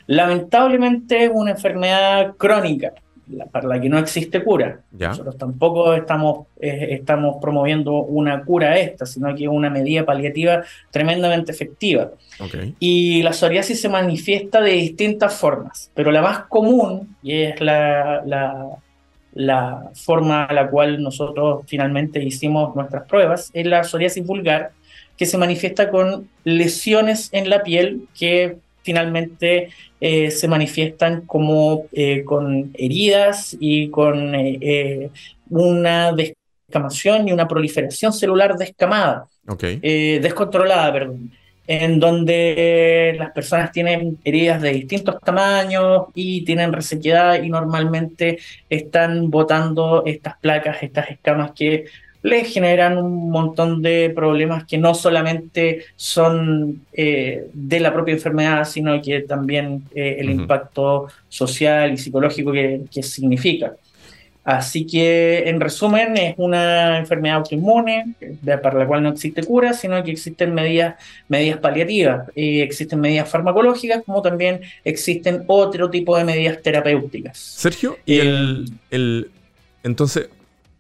Lamentablemente 0.07 1.27
es 1.27 1.31
una 1.33 1.53
enfermedad 1.53 2.35
crónica 2.37 2.93
la, 3.31 3.47
para 3.47 3.69
la 3.69 3.81
que 3.81 3.89
no 3.89 3.99
existe 3.99 4.43
cura. 4.43 4.81
¿Ya? 4.93 5.09
Nosotros 5.09 5.37
tampoco 5.39 5.95
estamos, 5.95 6.47
eh, 6.61 6.89
estamos 6.91 7.37
promoviendo 7.41 7.93
una 7.93 8.43
cura 8.45 8.79
esta, 8.79 9.07
sino 9.07 9.35
que 9.35 9.45
es 9.45 9.49
una 9.49 9.71
medida 9.71 10.05
paliativa 10.05 10.63
tremendamente 10.91 11.53
efectiva. 11.53 12.11
Okay. 12.39 12.75
Y 12.79 13.23
la 13.23 13.33
psoriasis 13.33 13.81
se 13.81 13.89
manifiesta 13.89 14.61
de 14.61 14.73
distintas 14.73 15.35
formas, 15.35 15.91
pero 15.95 16.11
la 16.11 16.23
más 16.23 16.45
común, 16.45 17.17
y 17.23 17.43
es 17.43 17.61
la, 17.61 18.23
la, 18.25 18.69
la 19.35 19.91
forma 19.95 20.45
a 20.45 20.53
la 20.53 20.69
cual 20.69 21.03
nosotros 21.03 21.63
finalmente 21.67 22.23
hicimos 22.23 22.75
nuestras 22.75 23.07
pruebas, 23.07 23.51
es 23.53 23.67
la 23.67 23.85
psoriasis 23.85 24.27
vulgar, 24.27 24.73
que 25.17 25.27
se 25.27 25.37
manifiesta 25.37 25.91
con 25.91 26.31
lesiones 26.45 27.29
en 27.33 27.51
la 27.51 27.63
piel 27.63 28.09
que 28.19 28.57
finalmente 28.83 29.71
eh, 30.01 30.31
se 30.31 30.49
manifiestan 30.49 31.23
como 31.23 31.87
eh, 31.93 32.25
con 32.25 32.71
heridas 32.75 33.57
y 33.59 33.91
con 33.91 34.35
eh, 34.35 35.11
una 35.49 36.13
descamación 36.13 37.29
y 37.29 37.33
una 37.33 37.49
proliferación 37.49 38.13
celular 38.13 38.57
descamada, 38.57 39.27
okay. 39.47 39.79
descontrolada, 40.21 40.93
perdón, 40.93 41.33
en 41.67 42.01
donde 42.01 43.15
las 43.19 43.33
personas 43.33 43.73
tienen 43.73 44.19
heridas 44.25 44.63
de 44.63 44.73
distintos 44.73 45.21
tamaños 45.21 46.07
y 46.15 46.45
tienen 46.45 46.73
resequedad 46.73 47.43
y 47.43 47.49
normalmente 47.49 48.39
están 48.69 49.31
botando 49.31 50.05
estas 50.07 50.37
placas, 50.39 50.83
estas 50.83 51.11
escamas 51.11 51.53
que 51.53 51.87
le 52.23 52.45
generan 52.45 52.99
un 52.99 53.31
montón 53.31 53.83
de 53.83 54.13
problemas 54.15 54.65
que 54.65 54.79
no 54.79 54.95
solamente 54.95 55.85
son 55.97 56.83
eh, 56.93 57.47
de 57.53 57.81
la 57.81 57.93
propia 57.93 58.15
enfermedad, 58.15 58.65
sino 58.65 59.01
que 59.01 59.21
también 59.21 59.85
eh, 59.95 60.17
el 60.19 60.29
uh 60.29 60.33
-huh. 60.33 60.41
impacto 60.43 61.07
social 61.29 61.93
y 61.93 61.97
psicológico 61.97 62.53
que, 62.53 62.83
que, 62.91 63.03
significa. 63.03 63.73
Así 64.43 64.87
que, 64.87 65.49
en 65.49 65.61
resumen, 65.61 66.17
es 66.17 66.35
una 66.39 66.99
enfermedad 66.99 67.37
autoinmune 67.37 68.15
para 68.63 68.79
la 68.79 68.87
cual 68.87 69.03
no 69.03 69.11
existe 69.11 69.45
cura, 69.45 69.75
sino 69.75 70.03
que 70.03 70.11
existen 70.11 70.55
medidas, 70.55 70.97
medidas 71.29 71.59
paliativas, 71.59 72.29
y 72.35 72.61
existen 72.61 73.01
medidas 73.01 73.29
farmacológicas, 73.29 74.03
como 74.05 74.23
también 74.23 74.61
existen 74.83 75.45
otro 75.47 75.91
tipo 75.91 76.17
de 76.17 76.25
medidas 76.25 76.61
terapéuticas. 76.63 77.39
Sergio, 77.39 77.99
y 78.07 78.15
eh, 78.15 78.21
el, 78.23 78.73
el, 78.91 79.31
entonces, 79.83 80.31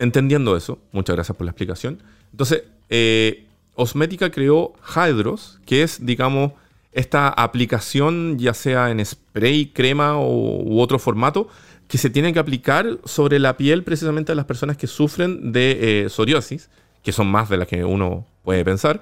entendiendo 0.00 0.56
eso, 0.56 0.78
muchas 0.90 1.14
gracias 1.14 1.36
por 1.36 1.44
la 1.44 1.52
explicación. 1.52 2.02
Entonces, 2.32 2.64
eh, 2.88 3.46
Osmética 3.74 4.30
creó 4.30 4.72
Hydros, 4.94 5.60
que 5.64 5.82
es, 5.82 6.04
digamos, 6.04 6.52
esta 6.92 7.28
aplicación, 7.28 8.38
ya 8.38 8.52
sea 8.54 8.90
en 8.90 9.04
spray, 9.04 9.66
crema 9.66 10.16
o, 10.16 10.62
u 10.62 10.80
otro 10.80 10.98
formato, 10.98 11.48
que 11.86 11.98
se 11.98 12.10
tiene 12.10 12.32
que 12.32 12.38
aplicar 12.38 12.98
sobre 13.04 13.38
la 13.38 13.56
piel 13.56 13.84
precisamente 13.84 14.32
a 14.32 14.34
las 14.34 14.46
personas 14.46 14.76
que 14.76 14.86
sufren 14.86 15.52
de 15.52 16.04
eh, 16.04 16.08
psoriasis, 16.08 16.70
que 17.02 17.12
son 17.12 17.28
más 17.28 17.48
de 17.48 17.58
las 17.58 17.68
que 17.68 17.84
uno 17.84 18.26
puede 18.42 18.64
pensar. 18.64 19.00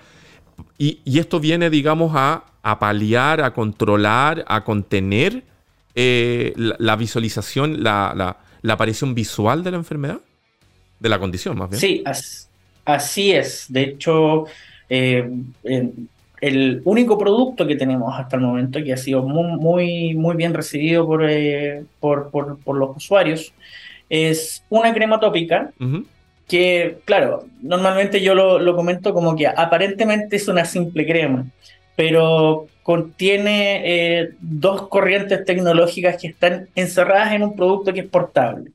Y, 0.76 1.00
esto 1.18 1.38
viene, 1.38 1.70
digamos, 1.70 2.12
a, 2.14 2.44
a, 2.62 2.78
paliar, 2.78 3.40
a 3.42 3.54
controlar, 3.54 4.44
a 4.48 4.64
contener 4.64 5.44
eh, 5.94 6.52
la, 6.56 6.96
visualización, 6.96 7.82
la 7.82 8.36
aparición 8.68 9.14
visual 9.14 9.62
de 9.62 9.70
la 9.70 9.76
enfermedad 9.76 10.20
de 11.00 11.08
la 11.08 11.18
condición, 11.18 11.56
más 11.58 11.70
bien. 11.70 11.80
Sí, 11.80 12.02
as, 12.04 12.48
así 12.84 13.32
es. 13.32 13.66
De 13.68 13.82
hecho, 13.82 14.46
eh, 14.88 15.28
el 16.40 16.82
único 16.84 17.18
producto 17.18 17.66
que 17.66 17.76
tenemos 17.76 18.18
hasta 18.18 18.36
el 18.36 18.42
momento 18.42 18.82
que 18.82 18.92
ha 18.92 18.96
sido 18.96 19.22
muy, 19.22 19.58
muy, 19.58 20.14
muy 20.14 20.36
bien 20.36 20.54
recibido 20.54 21.06
por, 21.06 21.28
eh, 21.28 21.84
por, 22.00 22.30
por, 22.30 22.58
por, 22.58 22.76
los 22.76 22.96
usuarios 22.96 23.52
es 24.08 24.64
una 24.68 24.92
crema 24.94 25.20
tópica. 25.20 25.72
Uh 25.80 25.84
-huh. 25.84 26.04
Que, 26.46 26.98
claro, 27.04 27.44
normalmente 27.60 28.22
yo 28.22 28.34
lo, 28.34 28.58
lo 28.58 28.74
comento 28.74 29.12
como 29.12 29.36
que 29.36 29.46
aparentemente 29.46 30.36
es 30.36 30.48
una 30.48 30.64
simple 30.64 31.04
crema, 31.06 31.44
pero 31.94 32.68
contiene 32.82 33.82
eh, 33.84 34.30
dos 34.40 34.88
corrientes 34.88 35.44
tecnológicas 35.44 36.16
que 36.16 36.28
están 36.28 36.66
encerradas 36.74 37.34
en 37.34 37.42
un 37.42 37.54
producto 37.54 37.92
que 37.92 38.00
es 38.00 38.06
portable. 38.06 38.70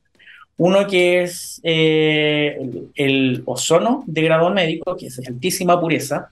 Uno 0.58 0.86
que 0.88 1.24
es 1.24 1.60
eh, 1.64 2.60
el, 2.96 3.42
ozono 3.46 4.04
de 4.06 4.22
grado 4.22 4.52
médico, 4.52 4.96
que 4.96 5.08
es 5.08 5.18
de 5.18 5.28
altísima 5.28 5.80
pureza, 5.80 6.30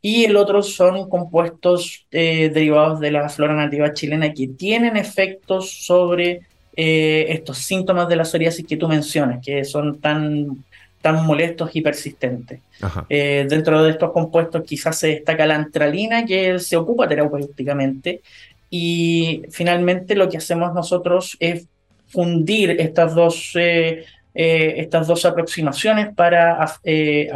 y 0.00 0.24
el 0.24 0.36
otro 0.36 0.62
son 0.62 1.10
compuestos 1.10 2.06
eh, 2.10 2.50
derivados 2.52 3.00
de 3.00 3.10
la 3.10 3.28
flora 3.28 3.54
nativa 3.54 3.92
chilena 3.92 4.32
que 4.32 4.48
tienen 4.48 4.96
efectos 4.96 5.70
sobre 5.84 6.40
eh, 6.74 7.26
estos 7.28 7.58
síntomas 7.58 8.08
de 8.08 8.16
la 8.16 8.24
psoriasis 8.24 8.66
que 8.66 8.78
tú 8.78 8.88
mencionas, 8.88 9.44
que 9.44 9.62
son 9.66 10.00
tan, 10.00 10.64
tan 11.02 11.26
molestos 11.26 11.70
y 11.74 11.82
persistentes. 11.82 12.60
dentro 13.10 13.82
de 13.82 13.90
estos 13.90 14.10
compuestos 14.12 14.62
quizás 14.66 14.98
se 14.98 15.08
destaca 15.08 15.44
la 15.44 15.56
antralina, 15.56 16.24
que 16.24 16.58
se 16.60 16.78
ocupa 16.78 17.06
terapéuticamente, 17.06 18.22
y 18.70 19.42
finalmente 19.50 20.14
lo 20.14 20.30
que 20.30 20.38
hacemos 20.38 20.72
nosotros 20.72 21.36
es 21.40 21.66
fundir 22.10 22.72
estas 22.78 23.14
dos, 23.14 23.52
eh, 23.54 24.04
eh, 24.34 24.74
estas 24.76 25.06
dos 25.06 25.24
aproximaciones 25.24 26.14
para 26.14 26.66
eh, 26.84 27.30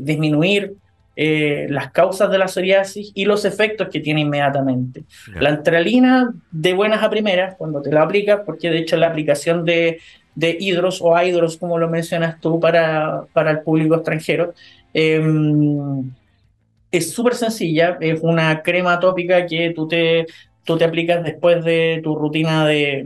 disminuir 0.00 0.74
las 1.14 1.92
causas 1.92 2.30
de 2.30 2.38
la 2.38 2.48
psoriasis 2.48 3.12
y 3.14 3.26
los 3.26 3.44
efectos 3.44 3.88
que 3.90 4.00
tiene 4.00 4.22
inmediatamente. 4.22 5.04
La 5.38 5.50
antralina, 5.50 6.32
de 6.50 6.72
buenas 6.72 7.02
a 7.02 7.10
primeras, 7.10 7.54
cuando 7.56 7.82
te 7.82 7.92
la 7.92 8.02
aplicas, 8.02 8.40
porque 8.46 8.70
de 8.70 8.78
hecho 8.78 8.96
la 8.96 9.08
aplicación 9.08 9.64
de, 9.64 10.00
de 10.34 10.56
hidros 10.58 11.00
o 11.02 11.20
hidros, 11.22 11.58
como 11.58 11.78
lo 11.78 11.88
mencionas 11.90 12.40
tú, 12.40 12.58
para, 12.58 13.24
para 13.34 13.50
el 13.50 13.60
público 13.60 13.94
extranjero, 13.94 14.54
em, 14.94 16.10
es 16.90 17.12
súper 17.12 17.34
sencilla, 17.34 17.98
es 18.00 18.20
una 18.22 18.62
crema 18.62 18.98
tópica 18.98 19.46
que 19.46 19.70
tú 19.76 19.86
te, 19.86 20.26
tú 20.64 20.78
te 20.78 20.84
aplicas 20.84 21.22
después 21.22 21.64
de 21.64 22.00
tu 22.02 22.16
rutina 22.16 22.66
de, 22.66 23.04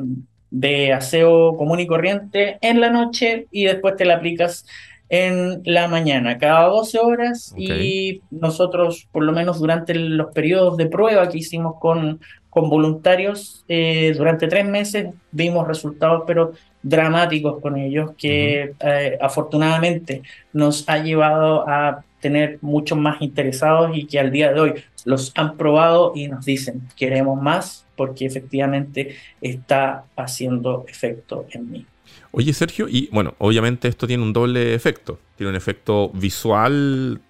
de 0.51 0.93
aseo 0.93 1.57
común 1.57 1.81
y 1.81 1.87
corriente 1.87 2.59
en 2.61 2.81
la 2.81 2.91
noche 2.91 3.47
y 3.51 3.65
después 3.65 3.97
te 3.97 4.05
la 4.05 4.17
aplicas 4.17 4.65
en 5.09 5.63
la 5.65 5.89
mañana, 5.89 6.39
cada 6.39 6.67
12 6.67 6.99
horas. 6.99 7.55
Y 7.57 8.23
nosotros, 8.31 9.09
por 9.13 9.23
lo 9.23 9.33
menos 9.33 9.61
durante 9.61 9.95
los 9.95 10.33
periodos 10.33 10.77
de 10.77 10.87
prueba 10.87 11.29
que 11.29 11.39
hicimos 11.39 11.77
con, 11.81 12.21
con 12.51 12.69
voluntarios, 12.69 13.65
eh, 13.69 14.15
durante 14.17 14.49
tres 14.49 14.67
meses 14.67 15.09
vimos 15.31 15.67
resultados, 15.67 16.25
pero 16.27 16.53
dramáticos 16.83 17.61
con 17.61 17.77
ellos, 17.77 18.13
que 18.17 18.75
eh, 18.81 19.19
afortunadamente 19.21 20.23
nos 20.53 20.89
ha 20.89 20.99
llevado 20.99 21.69
a 21.69 22.05
tener 22.21 22.59
muchos 22.61 22.99
más 22.99 23.21
interesados 23.21 23.97
y 23.97 24.07
que 24.07 24.19
al 24.19 24.31
día 24.31 24.53
de 24.53 24.61
hoy 24.61 24.75
los 25.05 25.33
han 25.37 25.57
probado 25.57 26.13
y 26.15 26.29
nos 26.29 26.45
dicen, 26.45 26.83
queremos 26.97 27.41
más 27.41 27.87
porque 27.97 28.27
efectivamente 28.27 29.17
está 29.41 30.05
haciendo 30.17 30.85
efecto 30.89 31.47
en 31.51 31.71
mí. 31.71 31.87
Oye, 32.33 32.53
Sergio, 32.53 32.89
y 32.89 33.09
bueno, 33.13 33.35
obviamente 33.39 33.89
esto 33.89 34.07
tiene 34.07 34.23
un 34.23 34.33
doble 34.33 34.75
efecto. 34.75 35.19
Tiene 35.37 35.51
un 35.51 35.57
efecto 35.57 36.11
visual, 36.11 37.21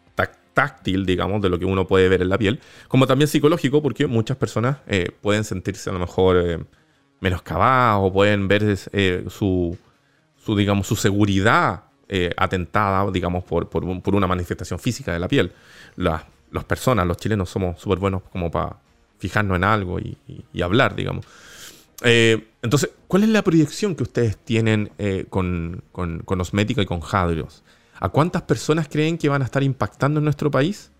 táctil, 0.57 1.05
digamos, 1.05 1.43
de 1.43 1.51
lo 1.51 1.59
que 1.59 1.67
uno 1.67 1.87
puede 1.87 2.09
ver 2.09 2.23
en 2.23 2.31
la 2.31 2.39
piel, 2.39 2.61
como 2.89 3.07
también 3.07 3.29
psicológico, 3.29 3.83
porque 3.83 4.07
muchas 4.07 4.39
personas 4.39 4.79
eh, 4.87 5.11
pueden 5.21 5.45
sentirse 5.45 5.91
a 5.91 5.93
lo 5.93 5.99
mejor 5.99 6.39
eh, 6.39 6.59
menoscabadas 7.21 7.99
o 8.01 8.11
pueden 8.11 8.49
ver 8.49 8.79
eh, 8.93 9.25
su, 9.29 9.77
su, 10.39 10.57
digamos, 10.57 10.87
su 10.87 10.97
seguridad 10.97 11.85
eh, 12.09 12.31
atentada, 12.37 13.11
digamos, 13.11 13.43
por, 13.43 13.69
por, 13.69 14.15
una 14.15 14.29
manifestación 14.29 14.79
física 14.79 15.13
de 15.13 15.19
la 15.19 15.27
piel. 15.27 15.51
Las, 15.97 16.23
las 16.53 16.65
personas, 16.65 17.05
los 17.05 17.17
chilenos, 17.17 17.51
somos 17.51 17.81
súper 17.81 17.99
buenos 17.99 18.23
como 18.31 18.49
para 18.49 18.77
fijarnos 19.19 19.57
en 19.57 19.65
algo 19.65 19.99
y, 19.99 20.17
hablar, 20.63 20.95
digamos. 20.95 21.27
Eh, 22.05 22.47
entonces, 22.63 22.91
¿cuál 23.09 23.25
es 23.25 23.31
la 23.31 23.43
proyección 23.43 23.97
que 23.97 24.05
ustedes 24.05 24.37
tienen 24.37 24.93
eh, 24.99 25.27
con, 25.29 25.83
con, 25.91 26.21
con, 26.21 26.41
Osmética 26.41 26.81
y 26.81 26.87
con 26.87 27.01
Jadrios? 27.01 27.65
¿A 27.99 28.09
cuántas 28.09 28.43
personas 28.43 28.87
creen 28.89 29.19
que 29.19 29.29
van 29.29 29.43
a 29.43 29.47
estar 29.47 29.65
impactando 29.65 30.19
en 30.21 30.25
nuestro 30.25 30.49
país? 30.49 30.93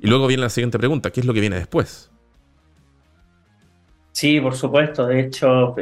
Y 0.00 0.06
luego 0.06 0.26
viene 0.26 0.44
la 0.44 0.48
siguiente 0.48 0.78
pregunta, 0.78 1.10
¿qué 1.10 1.20
es 1.20 1.26
lo 1.26 1.34
que 1.34 1.40
viene 1.40 1.56
después? 1.56 2.10
Sí, 4.12 4.40
por 4.40 4.56
supuesto. 4.56 5.06
De 5.06 5.20
hecho, 5.20 5.74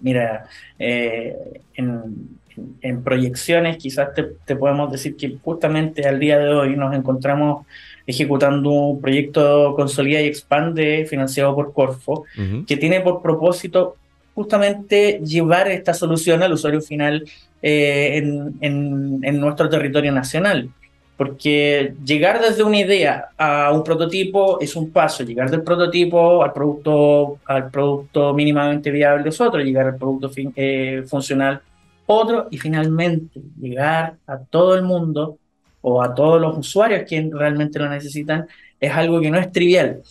mira, 0.00 0.46
en, 0.78 2.37
en, 2.80 3.02
proyecciones 3.02 3.76
quizás 3.76 4.14
te, 4.14 4.24
te 4.44 4.56
podemos 4.56 4.90
decir 4.90 5.16
que 5.16 5.36
justamente 5.42 6.06
al 6.06 6.18
día 6.18 6.38
de 6.38 6.48
hoy 6.48 6.76
nos 6.76 6.94
encontramos 6.94 7.66
ejecutando 8.08 8.70
un 8.70 9.00
proyecto 9.00 9.74
Consolida 9.76 10.20
y 10.22 10.26
Expande 10.26 11.06
financiado 11.08 11.54
por 11.54 11.74
Corfo, 11.74 12.24
que 12.66 12.76
tiene 12.78 13.02
por 13.02 13.20
propósito 13.20 13.96
justamente 14.34 15.20
llevar 15.22 15.68
esta 15.68 15.92
solución 15.92 16.42
al 16.42 16.54
usuario 16.54 16.80
final 16.80 17.24
eh, 17.60 18.16
en, 18.62 19.18
en, 19.22 19.40
nuestro 19.40 19.68
territorio 19.68 20.10
nacional. 20.10 20.70
Porque 21.18 21.92
llegar 22.02 22.40
desde 22.40 22.62
una 22.62 22.78
idea 22.78 23.26
a 23.36 23.72
un 23.72 23.84
prototipo 23.84 24.58
es 24.60 24.74
un 24.74 24.90
paso, 24.90 25.22
llegar 25.22 25.50
del 25.50 25.62
prototipo 25.62 26.42
al 26.42 26.52
producto, 26.54 27.38
al 27.44 27.70
producto 27.70 28.32
mínimamente 28.32 28.90
viable 28.90 29.28
es 29.28 29.40
otro, 29.40 29.60
llegar 29.60 29.86
al 29.88 29.96
producto 29.96 30.30
eh, 30.56 31.02
funcional 31.06 31.60
otro 32.08 32.48
y 32.50 32.58
finalmente 32.58 33.40
llegar 33.60 34.16
a 34.26 34.38
todo 34.38 34.74
el 34.74 34.82
mundo 34.82 35.38
o 35.82 36.02
a 36.02 36.14
todos 36.14 36.40
los 36.40 36.56
usuarios 36.56 37.04
que 37.08 37.30
realmente 37.32 37.78
lo 37.78 37.88
necesitan, 37.88 38.46
es 38.80 38.92
algo 38.92 39.20
que 39.20 39.30
no 39.30 39.38
es 39.38 39.52
trivial. 39.52 40.02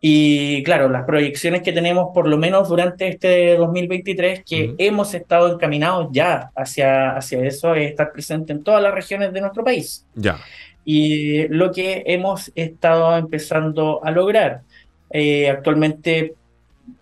Y 0.00 0.62
claro, 0.64 0.88
las 0.88 1.04
proyecciones 1.04 1.62
que 1.62 1.72
tenemos, 1.72 2.08
por 2.12 2.28
lo 2.28 2.36
menos 2.36 2.68
durante 2.68 3.08
este 3.08 3.56
2023, 3.56 4.42
que 4.44 4.74
hemos 4.78 5.14
estado 5.14 5.52
encaminados 5.52 6.08
ya 6.12 6.50
hacia, 6.56 7.16
hacia 7.16 7.44
eso, 7.44 7.74
es 7.74 7.90
estar 7.90 8.12
presente 8.12 8.52
en 8.52 8.62
todas 8.62 8.82
las 8.82 8.94
regiones 8.94 9.32
de 9.32 9.40
nuestro 9.40 9.62
país. 9.64 10.04
Ya. 10.14 10.38
Y 10.84 11.46
lo 11.48 11.70
que 11.70 12.02
hemos 12.06 12.50
estado 12.54 13.16
empezando 13.16 14.04
a 14.04 14.10
lograr. 14.10 14.62
Eh, 15.10 15.50
actualmente 15.50 16.34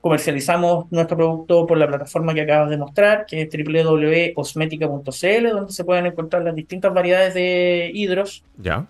comercializamos 0.01 0.87
nuestro 0.90 1.16
producto 1.16 1.66
por 1.66 1.79
la 1.79 1.87
plataforma 1.87 2.35
que 2.35 2.43
acabas 2.43 2.71
de 2.71 2.79
mostrar, 2.79 3.27
que 3.27 3.43
es 3.43 3.49
www.osmetica.cl, 3.51 5.49
donde 5.49 5.73
se 5.73 5.85
pueden 5.85 6.07
encontrar 6.07 6.43
las 6.43 6.55
distintas 6.55 6.95
variedades 6.95 7.35
de 7.35 7.90
hidros. 7.93 8.43
Ya. 8.57 8.87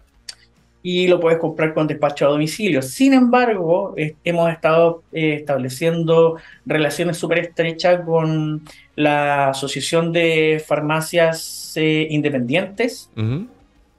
Y 0.82 1.08
lo 1.08 1.20
puedes 1.20 1.38
comprar 1.38 1.74
con 1.74 1.86
despacho 1.86 2.26
a 2.26 2.30
domicilio. 2.30 2.80
Sin 2.80 3.12
embargo, 3.12 3.94
hemos 4.24 4.50
estado 4.50 5.02
eh, 5.12 5.34
estableciendo 5.34 6.36
relaciones 6.64 7.18
súper 7.18 7.40
estrechas 7.40 8.00
con 8.04 8.62
la 8.96 9.50
Asociación 9.50 10.10
de 10.12 10.62
Farmacias 10.66 11.74
eh, 11.76 12.06
Independientes. 12.10 13.10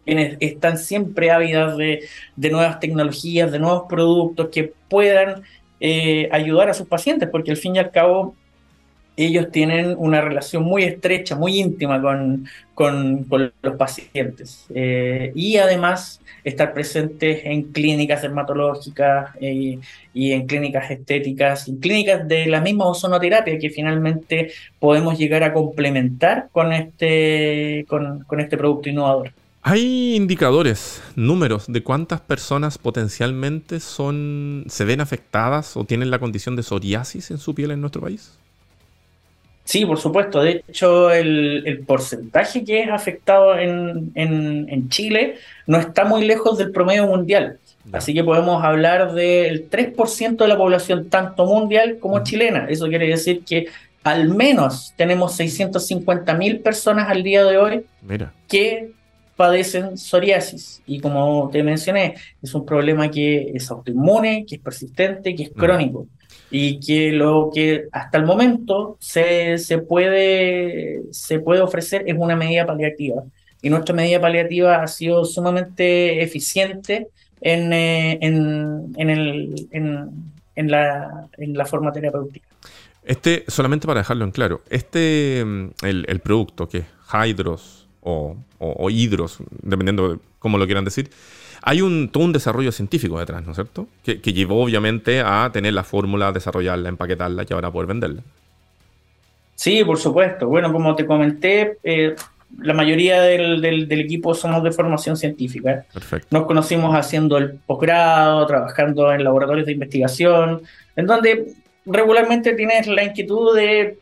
quienes 0.04 0.38
están 0.40 0.80
siempre 0.80 1.30
ávidas 1.30 1.78
de, 1.78 2.08
de 2.36 2.50
nuevas 2.50 2.80
tecnologías, 2.80 3.52
de 3.52 3.60
nuevos 3.60 3.84
productos 3.88 4.50
que 4.52 4.74
puedan 4.90 5.44
eh, 5.82 6.30
ayudar 6.32 6.70
a 6.70 6.74
sus 6.76 6.88
pacientes, 6.88 7.28
porque 7.28 7.52
al 7.52 7.58
fin 7.58 7.76
y 7.76 7.80
al 7.80 7.90
cabo 7.90 8.36
ellos 9.18 9.52
tienen 9.52 9.96
una 9.98 10.22
relación 10.22 10.64
muy 10.64 10.84
estrecha, 10.84 11.36
muy 11.36 11.60
íntima 11.60 12.02
con, 12.02 12.48
con, 12.74 13.54
los 13.62 13.76
pacientes. 13.76 14.66
Eh, 14.74 15.32
y 15.36 15.58
además 15.58 16.22
estar 16.44 16.74
presentes 16.74 17.42
en 17.44 17.64
clínicas 17.72 18.22
dermatológicas 18.22 19.32
eh, 19.40 19.80
y 20.14 20.32
en 20.32 20.48
clínicas 20.48 20.90
estéticas, 20.90 21.68
en 21.68 21.78
clínicas 21.78 22.28
de 22.28 22.46
la 22.46 22.62
misma 22.62 22.86
ozonoterapia 22.86 23.60
que 23.60 23.70
finalmente 23.70 24.52
podemos 24.80 25.18
llegar 25.18 25.44
a 25.44 25.54
complementar 25.54 26.48
con 26.52 26.72
este, 26.72 27.86
con, 27.88 28.24
con 28.26 28.40
este 28.40 28.58
producto 28.58 28.90
innovador. 28.90 29.34
¿Hay 29.64 30.16
indicadores, 30.16 31.04
números 31.16 31.66
de 31.68 31.84
cuántas 31.84 32.20
personas 32.20 32.80
potencialmente 32.80 33.80
son, 33.80 34.66
se 34.68 34.86
ven 34.86 35.02
afectadas 35.02 35.78
o 35.78 35.84
tienen 35.84 36.10
la 36.10 36.18
condición 36.18 36.56
de 36.56 36.64
psoriasis 36.64 37.30
en 37.30 37.38
su 37.38 37.54
piel 37.54 37.70
en 37.70 37.82
nuestro 37.82 38.02
país? 38.02 38.40
Sí, 39.64 39.86
por 39.86 40.00
supuesto. 40.00 40.42
De 40.42 40.64
hecho, 40.68 41.12
el, 41.12 41.84
porcentaje 41.86 42.64
que 42.64 42.82
es 42.82 42.90
afectado 42.90 43.58
en, 43.58 44.90
Chile 44.90 45.36
no 45.68 45.78
está 45.78 46.06
muy 46.06 46.26
lejos 46.26 46.58
del 46.58 46.72
promedio 46.72 47.06
mundial. 47.06 47.60
Así 47.92 48.14
que 48.14 48.24
podemos 48.24 48.64
hablar 48.64 49.14
del 49.14 49.70
3% 49.70 50.38
de 50.38 50.48
la 50.48 50.58
población, 50.58 51.10
tanto 51.10 51.46
mundial 51.46 52.00
como 52.00 52.24
chilena. 52.24 52.66
Eso 52.68 52.88
quiere 52.88 53.08
decir 53.08 53.44
que 53.46 53.68
al 54.04 54.30
menos 54.30 54.94
tenemos 54.98 55.36
650 55.36 56.34
mil 56.34 56.60
personas 56.60 57.10
al 57.10 57.22
día 57.22 57.44
de 57.44 57.58
hoy 57.58 57.86
Mira. 58.02 58.34
que 58.48 58.92
padecen 59.42 59.98
psoriasis. 59.98 60.84
Y 60.86 61.00
como 61.00 61.50
te 61.52 61.64
mencioné, 61.64 62.14
es 62.44 62.54
un 62.54 62.64
problema 62.64 63.10
que 63.10 63.52
es 63.56 63.72
autoinmune, 63.72 64.46
que 64.48 64.56
es 64.58 64.62
persistente, 64.62 65.36
que 65.36 65.44
es 65.44 65.50
crónico. 65.50 66.06
Y 66.52 66.80
que 66.80 67.12
lo 67.12 67.50
que 67.52 67.86
hasta 67.92 68.20
el 68.20 68.26
momento 68.26 68.98
se, 69.00 69.58
se, 69.58 69.80
puede, 69.80 71.02
se 71.10 71.40
puede 71.40 71.62
ofrecer 71.62 72.04
es 72.06 72.16
una 72.16 72.36
medida 72.36 72.68
paliativa. 72.68 73.24
Y 73.64 73.70
nuestra 73.72 73.96
medida 73.96 74.22
paliativa 74.22 74.84
ha 74.84 74.88
sido 74.88 75.26
sumamente 75.26 76.22
eficiente 76.22 77.08
en, 77.42 77.74
eh, 77.74 78.20
en, 78.22 78.94
en, 78.98 79.10
el, 79.10 79.68
en, 79.72 80.10
en, 80.56 80.70
la, 80.70 81.28
en 81.38 81.54
la 81.54 81.66
forma 81.66 81.92
terapéutica. 81.92 82.48
Este, 83.04 83.44
solamente 83.48 83.88
para 83.88 84.02
dejarlo 84.02 84.24
en 84.24 84.32
claro, 84.32 84.62
este, 84.70 85.44
mm, 85.44 85.70
el, 85.84 86.20
producto 86.20 86.70
que 86.70 86.80
es 86.80 86.86
Hydros 87.12 87.81
o, 88.02 88.90
Hydros, 88.90 89.38
dependiendo 89.62 90.14
de 90.14 90.20
cómo 90.40 90.58
lo 90.58 90.66
quieran 90.66 90.86
decir, 90.86 91.10
hay 91.62 91.82
un, 91.82 92.10
todo 92.10 92.24
un 92.24 92.34
desarrollo 92.34 92.72
científico 92.72 93.20
detrás, 93.20 93.44
¿no 93.46 93.52
es 93.52 93.56
cierto? 93.56 93.88
Que, 94.04 94.18
llevó 94.34 94.64
obviamente 94.64 95.22
a 95.22 95.50
tener 95.54 95.74
la 95.74 95.84
fórmula, 95.84 96.32
desarrollarla, 96.32 96.90
empaquetarla 96.90 97.46
y 97.48 97.54
ahora 97.54 97.72
poder 97.72 97.88
venderla. 97.88 98.24
Sí, 99.56 99.84
por 99.84 100.00
supuesto. 100.00 100.48
Bueno, 100.48 100.72
como 100.74 100.96
te 100.96 101.06
comenté, 101.06 101.78
eh, 101.84 102.16
la 102.60 102.74
mayoría 102.74 103.22
del, 103.22 103.62
del, 103.62 104.00
equipo 104.02 104.34
somos 104.34 104.64
de 104.64 104.72
formación 104.72 105.16
científica. 105.16 105.86
Perfecto. 105.94 106.28
Nos 106.32 106.48
conocimos 106.48 106.96
haciendo 106.96 107.38
el 107.38 107.52
posgrado, 107.52 108.46
trabajando 108.48 109.14
en 109.14 109.24
laboratorios 109.24 109.68
de 109.68 109.74
investigación, 109.74 110.64
en 110.96 111.06
donde 111.06 111.54
regularmente 111.86 112.54
tienes 112.54 112.88
la 112.88 113.04
inquietud 113.04 113.56
de 113.56 114.00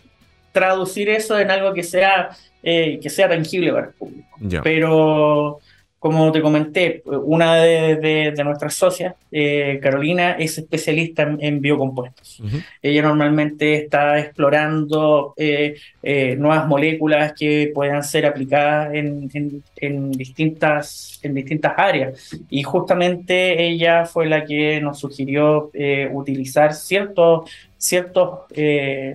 traducir 0.52 1.10
eso 1.10 1.38
en 1.38 1.52
algo 1.52 1.74
que 1.74 1.84
sea, 1.84 2.30
eh, 2.64 3.00
que 3.02 3.10
sea 3.10 3.30
tangible 3.30 3.72
para 3.72 3.88
el 3.88 3.94
público. 3.94 4.28
Pero 4.64 5.60
como 6.00 6.32
te 6.32 6.42
comenté, 6.42 7.04
una 7.06 7.56
de, 7.56 8.34
nuestras 8.42 8.74
socias, 8.74 9.16
eh, 9.34 9.80
Carolina, 9.84 10.32
es 10.32 10.58
especialista 10.58 11.30
en, 11.40 11.60
biocompuestos. 11.60 12.42
Ella 12.82 13.02
normalmente 13.02 13.76
está 13.76 14.18
explorando 14.18 15.34
eh, 15.36 15.76
eh, 16.02 16.38
nuevas 16.38 16.68
moléculas 16.68 17.34
que 17.38 17.72
puedan 17.76 18.02
ser 18.06 18.26
aplicadas 18.26 18.94
en, 18.94 19.62
distintas, 20.12 21.20
en 21.22 21.34
distintas 21.34 21.74
áreas. 21.76 22.30
Y 22.50 22.64
justamente 22.64 23.62
ella 23.68 24.06
fue 24.06 24.26
la 24.26 24.46
que 24.46 24.80
nos 24.80 25.00
sugirió 25.00 25.70
utilizar 26.14 26.74
ciertos, 26.74 27.52
ciertos, 27.78 28.46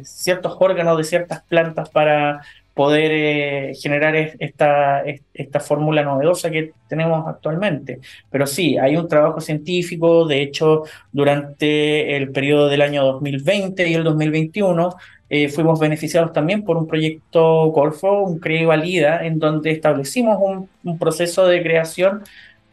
ciertos 0.02 0.56
órganos 0.60 0.98
de 0.98 1.04
ciertas 1.04 1.42
plantas 1.44 1.88
para 1.88 2.42
poder 2.74 3.10
eh, 3.12 3.74
generar 3.80 4.16
esta, 4.16 5.02
esta 5.32 5.60
fórmula 5.60 6.02
novedosa 6.02 6.50
que 6.50 6.72
tenemos 6.88 7.26
actualmente. 7.26 8.00
Pero 8.30 8.46
sí, 8.46 8.76
hay 8.78 8.96
un 8.96 9.08
trabajo 9.08 9.40
científico, 9.40 10.26
de 10.26 10.42
hecho, 10.42 10.82
durante 11.12 12.16
el 12.16 12.32
periodo 12.32 12.68
del 12.68 12.82
año 12.82 13.04
2020 13.04 13.88
y 13.88 13.94
el 13.94 14.04
2021, 14.04 14.96
eh, 15.30 15.48
fuimos 15.48 15.80
beneficiados 15.80 16.32
también 16.32 16.64
por 16.64 16.76
un 16.76 16.86
proyecto 16.86 17.72
Corfo, 17.72 18.22
un 18.22 18.40
CRE 18.40 18.66
Valida, 18.66 19.24
en 19.24 19.38
donde 19.38 19.70
establecimos 19.70 20.38
un 20.82 20.98
proceso 20.98 21.46
de 21.46 21.62
creación 21.62 22.22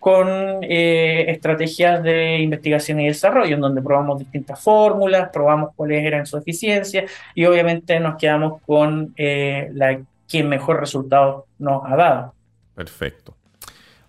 con 0.01 0.27
eh, 0.63 1.25
estrategias 1.27 2.01
de 2.01 2.39
investigación 2.39 2.99
y 2.99 3.07
desarrollo, 3.07 3.53
en 3.53 3.61
donde 3.61 3.83
probamos 3.83 4.17
distintas 4.17 4.59
fórmulas, 4.59 5.29
probamos 5.31 5.75
cuáles 5.75 6.03
eran 6.03 6.25
su 6.25 6.37
eficiencia 6.37 7.05
y 7.35 7.45
obviamente 7.45 7.99
nos 7.99 8.17
quedamos 8.17 8.63
con 8.65 9.13
eh, 9.15 9.69
la 9.75 10.01
quien 10.27 10.49
mejor 10.49 10.79
resultado 10.79 11.45
nos 11.59 11.83
ha 11.85 11.95
dado. 11.95 12.33
Perfecto. 12.73 13.35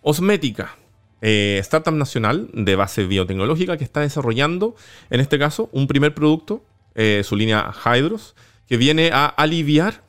Osmética, 0.01 0.75
eh, 1.21 1.59
startup 1.61 1.93
nacional 1.93 2.49
de 2.55 2.75
base 2.75 3.05
biotecnológica 3.05 3.77
que 3.77 3.85
está 3.85 4.01
desarrollando, 4.01 4.75
en 5.11 5.21
este 5.21 5.39
caso, 5.39 5.69
un 5.73 5.87
primer 5.87 6.15
producto, 6.15 6.65
su 7.23 7.37
línea 7.37 7.71
Hydros, 7.85 8.35
que 8.67 8.79
viene 8.79 9.11
a 9.13 9.27
aliviar 9.27 10.01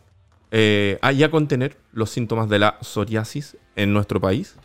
y 0.51 1.23
a 1.23 1.29
contener 1.29 1.75
los 1.91 2.09
síntomas 2.09 2.47
de 2.47 2.59
la 2.59 2.77
psoriasis 2.81 3.57
en 3.75 3.91
nuestro 3.91 4.21
país. 4.21 4.55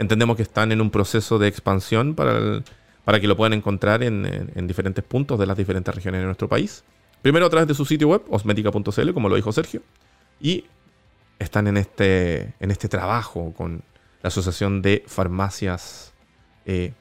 Entendemos 0.00 0.34
que 0.34 0.42
están 0.42 0.72
en 0.72 0.80
un 0.80 0.90
proceso 0.90 1.38
de 1.38 1.46
expansión 1.46 2.14
para, 2.14 2.62
para 3.04 3.20
que 3.20 3.26
lo 3.26 3.36
puedan 3.36 3.52
encontrar 3.52 4.02
en, 4.02 4.66
diferentes 4.66 5.04
puntos 5.04 5.38
de 5.38 5.44
las 5.44 5.58
diferentes 5.58 5.94
regiones 5.94 6.22
de 6.22 6.24
nuestro 6.24 6.48
país. 6.48 6.84
Primero 7.20 7.44
a 7.44 7.50
través 7.50 7.68
de 7.68 7.74
su 7.74 7.84
sitio 7.84 8.08
web, 8.08 8.22
osmética.cl, 8.30 9.12
como 9.12 9.28
lo 9.28 9.36
dijo 9.36 9.52
Sergio, 9.52 9.82
y 10.40 10.64
están 11.38 11.66
en 11.66 11.76
este, 11.76 12.54
en 12.60 12.70
este 12.70 12.88
trabajo 12.88 13.52
con 13.54 13.82
la 14.22 14.28
Asociación 14.28 14.80
de 14.80 15.04
Farmacias. 15.06 16.14
Eh, 16.64 16.94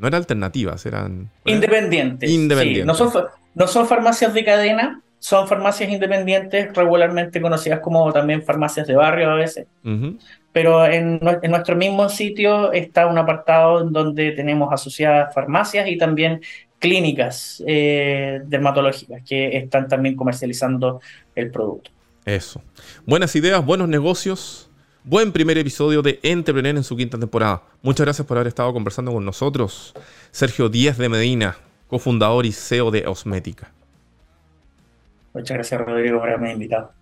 no 0.00 0.08
eran 0.08 0.22
alternativas, 0.22 0.86
eran. 0.86 1.30
Independientes. 1.44 2.30
Independientes. 2.30 2.86
no, 2.86 2.94
son, 2.94 3.26
no 3.54 3.66
son 3.66 3.86
farmacias 3.86 4.32
de 4.32 4.42
cadena, 4.42 5.02
son 5.18 5.48
farmacias 5.48 5.90
independientes, 5.90 6.74
regularmente 6.74 7.42
conocidas 7.42 7.80
como 7.80 8.10
también 8.10 8.42
farmacias 8.42 8.86
de 8.86 8.94
barrio 8.94 9.30
a 9.32 9.34
veces. 9.34 9.66
Pero 10.56 10.86
en, 10.86 11.20
nuestro 11.20 11.76
mismo 11.76 12.08
sitio 12.08 12.72
está 12.72 13.06
un 13.08 13.18
apartado 13.18 13.82
en 13.82 13.92
donde 13.92 14.32
tenemos 14.32 14.72
asociadas 14.72 15.34
farmacias 15.34 15.86
y 15.86 15.98
también 15.98 16.40
clínicas 16.78 17.62
eh, 17.66 18.40
dermatológicas 18.46 19.22
que 19.28 19.54
están 19.58 19.86
también 19.86 20.16
comercializando 20.16 21.02
el 21.34 21.50
producto. 21.50 21.90
Eso. 22.24 22.62
Buenas 23.04 23.36
ideas, 23.36 23.62
buenos 23.62 23.86
negocios. 23.86 24.70
Buen 25.04 25.30
primer 25.30 25.58
episodio 25.58 26.00
de 26.00 26.20
Entrepreneur 26.22 26.74
en 26.74 26.84
su 26.84 26.96
quinta 26.96 27.18
temporada. 27.18 27.60
Muchas 27.82 28.06
gracias 28.06 28.26
por 28.26 28.38
haber 28.38 28.46
estado 28.46 28.72
conversando 28.72 29.12
con 29.12 29.26
nosotros. 29.26 29.92
Sergio 30.30 30.70
Díez 30.70 30.96
de 30.96 31.10
Medina, 31.10 31.58
cofundador 31.86 32.46
y 32.46 32.52
CEO 32.52 32.90
de 32.90 33.06
Osmética. 33.06 33.74
Muchas 35.34 35.54
gracias, 35.54 35.78
Rodrigo, 35.82 36.18
por 36.18 36.30
haberme 36.30 36.52
invitado. 36.52 36.92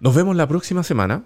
Nos 0.00 0.14
vemos 0.14 0.34
la 0.34 0.48
próxima 0.48 0.82
semana, 0.82 1.24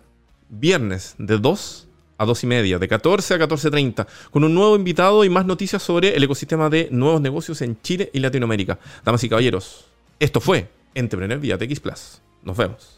viernes, 0.49 1.15
de 1.19 1.39
2 1.39 1.89
a 2.19 2.25
2 2.25 2.45
y 2.45 2.47
media, 2.47 2.79
de 2.79 2.89
14 2.89 3.35
a 3.35 3.39
14.30, 3.39 4.07
con 4.31 4.45
un 4.45 4.55
nuevo 4.55 4.77
invitado 4.77 5.25
y 5.25 5.29
más 5.29 5.47
noticias 5.47 5.83
sobre 5.83 6.17
el 6.17 6.25
ecosistema 6.25 6.69
de 6.69 6.89
nuevos 6.91 7.21
negocios 7.21 7.63
en 7.63 7.81
Chile 7.81 8.11
y 8.13 8.19
Latinoamérica. 8.19 8.79
Damas 9.05 9.23
y 9.25 9.29
caballeros, 9.29 9.87
esto 10.19 10.41
fue 10.41 10.69
Entrepreneur 10.95 11.39
vía 11.39 11.57
TX 11.57 11.81
Plus. 11.81 12.21
Nos 12.43 12.57
vemos. 12.57 12.98